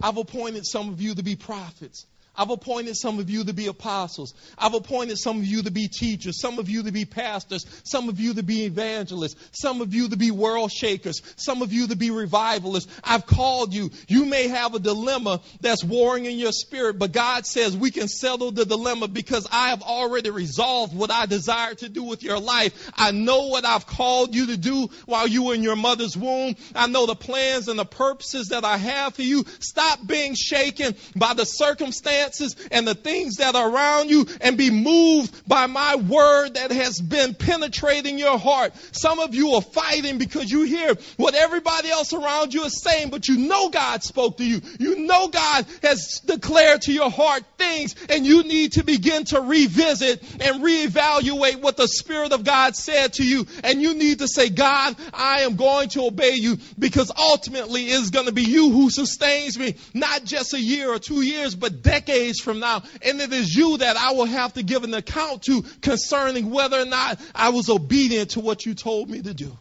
I've 0.00 0.16
appointed 0.16 0.66
some 0.66 0.88
of 0.88 1.00
you 1.00 1.14
to 1.14 1.22
be 1.22 1.36
prophets. 1.36 2.06
I've 2.36 2.50
appointed 2.50 2.96
some 2.96 3.18
of 3.18 3.30
you 3.30 3.44
to 3.44 3.52
be 3.52 3.66
apostles. 3.66 4.34
I've 4.58 4.74
appointed 4.74 5.18
some 5.18 5.38
of 5.38 5.44
you 5.44 5.62
to 5.62 5.70
be 5.70 5.88
teachers, 5.88 6.40
some 6.40 6.58
of 6.58 6.68
you 6.68 6.82
to 6.82 6.92
be 6.92 7.04
pastors, 7.04 7.64
some 7.84 8.08
of 8.08 8.20
you 8.20 8.34
to 8.34 8.42
be 8.42 8.64
evangelists, 8.64 9.36
some 9.52 9.80
of 9.80 9.94
you 9.94 10.08
to 10.08 10.16
be 10.16 10.30
world 10.30 10.70
shakers, 10.70 11.22
some 11.36 11.62
of 11.62 11.72
you 11.72 11.88
to 11.88 11.96
be 11.96 12.10
revivalists. 12.10 12.92
I've 13.02 13.26
called 13.26 13.72
you. 13.72 13.90
You 14.08 14.26
may 14.26 14.48
have 14.48 14.74
a 14.74 14.78
dilemma 14.78 15.40
that's 15.60 15.84
warring 15.84 16.26
in 16.26 16.38
your 16.38 16.52
spirit, 16.52 16.98
but 16.98 17.12
God 17.12 17.46
says 17.46 17.76
we 17.76 17.90
can 17.90 18.08
settle 18.08 18.50
the 18.50 18.64
dilemma 18.64 19.08
because 19.08 19.46
I 19.50 19.70
have 19.70 19.82
already 19.82 20.30
resolved 20.30 20.94
what 20.94 21.10
I 21.10 21.26
desire 21.26 21.74
to 21.76 21.88
do 21.88 22.02
with 22.02 22.22
your 22.22 22.38
life. 22.38 22.90
I 22.96 23.12
know 23.12 23.46
what 23.46 23.64
I've 23.64 23.86
called 23.86 24.34
you 24.34 24.48
to 24.48 24.56
do 24.56 24.88
while 25.06 25.26
you 25.26 25.44
were 25.44 25.54
in 25.54 25.62
your 25.62 25.76
mother's 25.76 26.16
womb. 26.16 26.56
I 26.74 26.86
know 26.86 27.06
the 27.06 27.14
plans 27.14 27.68
and 27.68 27.78
the 27.78 27.84
purposes 27.84 28.48
that 28.48 28.64
I 28.64 28.76
have 28.76 29.14
for 29.14 29.22
you. 29.22 29.44
Stop 29.60 30.06
being 30.06 30.34
shaken 30.34 30.94
by 31.14 31.34
the 31.34 31.44
circumstance 31.44 32.25
circumstances 32.26 32.68
and 32.70 32.86
the 32.86 32.94
things 32.94 33.36
that 33.36 33.54
are 33.54 33.70
around 33.70 34.10
you 34.10 34.26
and 34.40 34.56
be 34.56 34.70
moved 34.70 35.46
by 35.48 35.66
my 35.66 35.96
word 35.96 36.54
that 36.54 36.70
has 36.70 37.00
been 37.00 37.34
penetrating 37.34 38.18
your 38.18 38.38
heart. 38.38 38.72
Some 38.92 39.18
of 39.18 39.34
you 39.34 39.52
are 39.52 39.62
fighting 39.62 40.18
because 40.18 40.50
you 40.50 40.62
hear 40.62 40.94
what 41.16 41.34
everybody 41.34 41.90
else 41.90 42.12
around 42.12 42.54
you 42.54 42.64
is 42.64 42.80
saying, 42.82 43.10
but 43.10 43.28
you 43.28 43.38
know 43.38 43.70
God 43.70 44.02
spoke 44.02 44.38
to 44.38 44.44
you. 44.44 44.60
You 44.78 45.06
know 45.06 45.28
God 45.28 45.66
has 45.82 46.20
declared 46.24 46.82
to 46.82 46.92
your 46.92 47.10
heart 47.10 47.44
things 47.58 47.94
and 48.08 48.26
you 48.26 48.42
need 48.42 48.72
to 48.72 48.84
begin 48.84 49.24
to 49.26 49.40
revisit 49.40 50.22
and 50.40 50.62
reevaluate 50.62 51.60
what 51.60 51.76
the 51.76 51.88
Spirit 51.88 52.32
of 52.32 52.44
God 52.44 52.76
said 52.76 53.14
to 53.14 53.24
you. 53.24 53.46
And 53.64 53.80
you 53.80 53.94
need 53.94 54.20
to 54.20 54.28
say, 54.28 54.48
God, 54.48 54.96
I 55.12 55.40
am 55.42 55.56
going 55.56 55.88
to 55.90 56.06
obey 56.06 56.34
you 56.34 56.58
because 56.78 57.10
ultimately 57.16 57.84
it's 57.84 58.10
going 58.10 58.26
to 58.26 58.32
be 58.32 58.42
you 58.42 58.70
who 58.70 58.90
sustains 58.90 59.58
me, 59.58 59.76
not 59.94 60.24
just 60.24 60.54
a 60.54 60.60
year 60.60 60.92
or 60.92 60.98
two 60.98 61.22
years, 61.22 61.54
but 61.54 61.82
decades 61.82 62.15
days 62.16 62.40
from 62.40 62.60
now. 62.60 62.82
And 63.02 63.20
it 63.20 63.32
is 63.32 63.54
you 63.54 63.78
that 63.78 63.96
I 63.96 64.12
will 64.12 64.26
have 64.26 64.54
to 64.54 64.62
give 64.62 64.84
an 64.84 64.94
account 64.94 65.42
to 65.42 65.62
concerning 65.80 66.50
whether 66.50 66.78
or 66.78 66.84
not 66.84 67.20
I 67.34 67.50
was 67.50 67.68
obedient 67.68 68.30
to 68.30 68.40
what 68.40 68.64
you 68.64 68.74
told 68.74 69.10
me 69.10 69.22
to 69.22 69.34
do. 69.34 69.56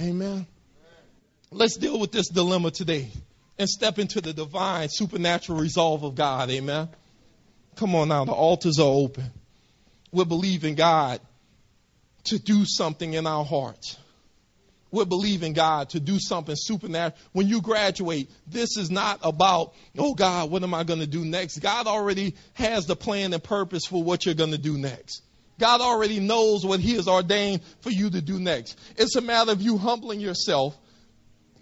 Amen. 0.00 0.46
Let's 1.50 1.76
deal 1.76 1.98
with 1.98 2.12
this 2.12 2.28
dilemma 2.28 2.70
today 2.70 3.10
and 3.58 3.68
step 3.68 3.98
into 3.98 4.20
the 4.20 4.32
divine 4.32 4.88
supernatural 4.88 5.58
resolve 5.58 6.04
of 6.04 6.14
God. 6.14 6.50
Amen. 6.50 6.88
Come 7.76 7.94
on 7.94 8.08
now, 8.08 8.24
the 8.24 8.32
altars 8.32 8.78
are 8.78 8.82
open. 8.82 9.24
We're 10.12 10.24
believing 10.24 10.74
God 10.74 11.20
to 12.24 12.38
do 12.38 12.64
something 12.64 13.14
in 13.14 13.26
our 13.26 13.44
hearts 13.44 13.96
we're 14.90 15.04
believing 15.04 15.52
God 15.52 15.90
to 15.90 16.00
do 16.00 16.18
something 16.18 16.56
supernatural. 16.56 17.18
When 17.32 17.48
you 17.48 17.60
graduate, 17.60 18.30
this 18.46 18.76
is 18.76 18.90
not 18.90 19.20
about, 19.22 19.74
oh 19.96 20.14
God, 20.14 20.50
what 20.50 20.62
am 20.62 20.74
I 20.74 20.84
going 20.84 21.00
to 21.00 21.06
do 21.06 21.24
next? 21.24 21.58
God 21.58 21.86
already 21.86 22.34
has 22.54 22.86
the 22.86 22.96
plan 22.96 23.32
and 23.32 23.42
purpose 23.42 23.86
for 23.86 24.02
what 24.02 24.26
you're 24.26 24.34
going 24.34 24.50
to 24.50 24.58
do 24.58 24.76
next. 24.76 25.22
God 25.58 25.80
already 25.80 26.20
knows 26.20 26.64
what 26.64 26.80
He 26.80 26.94
has 26.94 27.06
ordained 27.06 27.60
for 27.80 27.90
you 27.90 28.10
to 28.10 28.20
do 28.20 28.40
next. 28.40 28.78
It's 28.96 29.14
a 29.16 29.20
matter 29.20 29.52
of 29.52 29.60
you 29.60 29.78
humbling 29.78 30.20
yourself 30.20 30.76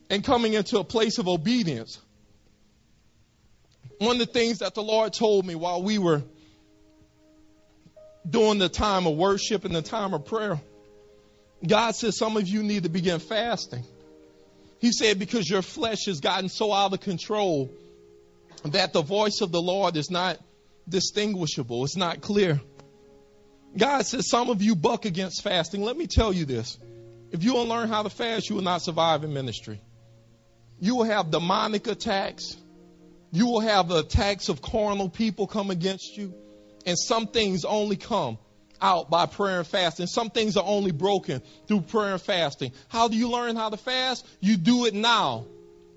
and 0.09 0.25
coming 0.25 0.55
into 0.55 0.79
a 0.79 0.85
place 0.85 1.19
of 1.19 1.29
obedience. 1.29 1.99
One 3.99 4.12
of 4.12 4.19
the 4.19 4.33
things 4.33 4.59
that 4.59 4.75
the 4.75 4.83
Lord 4.83 5.12
told 5.12 5.45
me 5.45 5.55
while 5.55 5.83
we 5.83 5.99
were 5.99 6.23
doing 8.29 8.59
the 8.59 8.69
time 8.69 9.07
of 9.07 9.17
worship 9.17 9.64
and 9.64 9.75
the 9.75 9.83
time 9.83 10.14
of 10.14 10.25
prayer 10.25 10.61
God 11.66 11.92
says 11.92 12.16
some 12.16 12.37
of 12.37 12.47
you 12.47 12.62
need 12.62 12.85
to 12.85 12.88
begin 12.88 13.18
fasting. 13.18 13.85
He 14.79 14.92
said, 14.92 15.18
because 15.18 15.49
your 15.51 15.62
flesh 15.62 16.07
has 16.07 16.21
gotten 16.21 16.49
so 16.49 16.73
out 16.73 16.92
of 16.92 17.01
control 17.01 17.71
that 18.64 18.92
the 18.92 19.03
voice 19.03 19.40
of 19.40 19.51
the 19.51 19.61
Lord 19.61 19.97
is 19.97 20.11
not 20.11 20.38
distinguishable, 20.88 21.85
it's 21.85 21.97
not 21.97 22.21
clear. 22.21 22.61
God 23.77 24.07
says 24.07 24.29
some 24.29 24.51
of 24.51 24.62
you 24.62 24.75
buck 24.75 25.05
against 25.05 25.42
fasting. 25.42 25.83
Let 25.83 25.97
me 25.97 26.07
tell 26.07 26.33
you 26.33 26.44
this. 26.44 26.79
If 27.31 27.44
you 27.44 27.53
don't 27.53 27.68
learn 27.68 27.88
how 27.88 28.03
to 28.03 28.11
fast, 28.11 28.49
you 28.49 28.57
will 28.57 28.62
not 28.62 28.83
survive 28.83 29.25
in 29.25 29.35
ministry. 29.35 29.81
You 30.81 30.97
will 30.97 31.05
have 31.05 31.31
demonic 31.31 31.87
attacks. 31.87 32.57
You 33.33 33.47
will 33.47 33.61
have 33.61 33.88
the 33.88 33.99
attacks 33.99 34.49
of 34.49 34.62
carnal 34.62 35.11
people 35.11 35.47
come 35.47 35.71
against 35.71 36.16
you. 36.16 36.33
And 36.87 36.97
some 36.99 37.27
things 37.27 37.64
only 37.64 37.97
come 37.97 38.38
out 38.81 39.11
by 39.11 39.27
prayer 39.27 39.59
and 39.59 39.67
fasting. 39.67 40.07
Some 40.07 40.31
things 40.31 40.57
are 40.57 40.64
only 40.64 40.93
broken 40.93 41.43
through 41.67 41.83
prayer 41.83 42.12
and 42.12 42.23
fasting. 42.23 42.73
How 42.88 43.09
do 43.09 43.17
you 43.17 43.31
learn 43.31 43.57
how 43.57 43.71
to 43.71 43.77
fast? 43.77 44.27
You 44.41 44.57
do 44.57 44.87
it 44.87 44.95
now. 44.95 45.47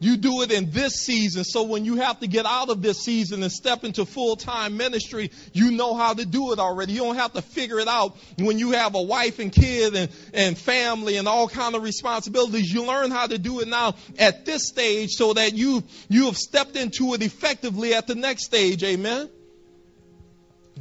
You 0.02 0.18
do 0.18 0.42
it 0.42 0.52
in 0.52 0.72
this 0.72 0.94
season. 0.96 1.44
So 1.44 1.62
when 1.62 1.86
you 1.86 1.98
have 1.98 2.22
to 2.22 2.28
get 2.28 2.48
out 2.48 2.70
of 2.70 2.82
this 2.82 3.04
season 3.04 3.44
and 3.44 3.52
step 3.52 3.84
into 3.84 4.04
full 4.04 4.36
time 4.36 4.76
ministry, 4.76 5.30
you 5.54 5.70
know 5.70 5.94
how 5.94 6.16
to 6.16 6.26
do 6.26 6.54
it 6.54 6.58
already. 6.58 6.94
You 6.94 7.02
don't 7.02 7.18
have 7.18 7.34
to 7.34 7.44
figure 7.44 7.80
it 7.80 7.88
out 7.88 8.18
when 8.40 8.58
you 8.58 8.72
have 8.72 8.96
a 8.96 9.02
wife 9.02 9.38
and 9.38 9.52
kid 9.52 9.96
and, 9.96 10.12
and 10.34 10.58
family 10.58 11.18
and 11.18 11.28
all 11.28 11.48
kind 11.48 11.76
of 11.76 11.84
responsibilities. 11.84 12.74
You 12.74 12.88
learn 12.88 13.12
how 13.12 13.28
to 13.28 13.38
do 13.38 13.60
it 13.60 13.68
now 13.68 13.94
at 14.18 14.44
this 14.44 14.68
stage 14.68 15.12
so 15.12 15.34
that 15.34 15.54
you, 15.54 15.84
you 16.10 16.26
have 16.26 16.38
stepped 16.38 16.76
into 16.76 17.14
it 17.14 17.22
effectively 17.22 17.94
at 17.94 18.08
the 18.08 18.16
next 18.16 18.46
stage. 18.46 18.84
Amen. 18.84 19.30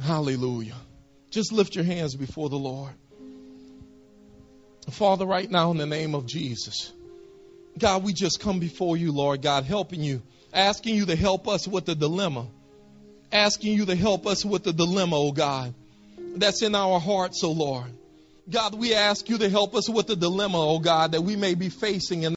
Hallelujah. 0.01 0.77
Just 1.31 1.53
lift 1.53 1.75
your 1.75 1.85
hands 1.85 2.15
before 2.15 2.49
the 2.49 2.57
Lord. 2.57 2.91
Father, 4.89 5.25
right 5.25 5.49
now 5.49 5.71
in 5.71 5.77
the 5.77 5.85
name 5.85 6.13
of 6.13 6.25
Jesus, 6.25 6.91
God, 7.77 8.03
we 8.03 8.11
just 8.11 8.41
come 8.41 8.59
before 8.59 8.97
you, 8.97 9.13
Lord 9.13 9.41
God, 9.41 9.63
helping 9.63 10.01
you, 10.01 10.21
asking 10.53 10.95
you 10.95 11.05
to 11.05 11.15
help 11.15 11.47
us 11.47 11.65
with 11.67 11.85
the 11.85 11.95
dilemma, 11.95 12.47
asking 13.31 13.73
you 13.73 13.85
to 13.85 13.95
help 13.95 14.27
us 14.27 14.43
with 14.43 14.63
the 14.63 14.73
dilemma, 14.73 15.15
oh 15.17 15.31
God, 15.31 15.73
that's 16.35 16.61
in 16.61 16.75
our 16.75 16.99
hearts, 16.99 17.41
oh 17.43 17.51
Lord. 17.51 17.89
God, 18.49 18.75
we 18.75 18.93
ask 18.93 19.29
you 19.29 19.37
to 19.37 19.49
help 19.49 19.75
us 19.75 19.89
with 19.89 20.07
the 20.07 20.15
dilemma, 20.17 20.59
oh 20.59 20.79
God, 20.79 21.13
that 21.13 21.21
we 21.21 21.37
may 21.37 21.53
be 21.53 21.69
facing 21.69 22.23
in 22.23 22.29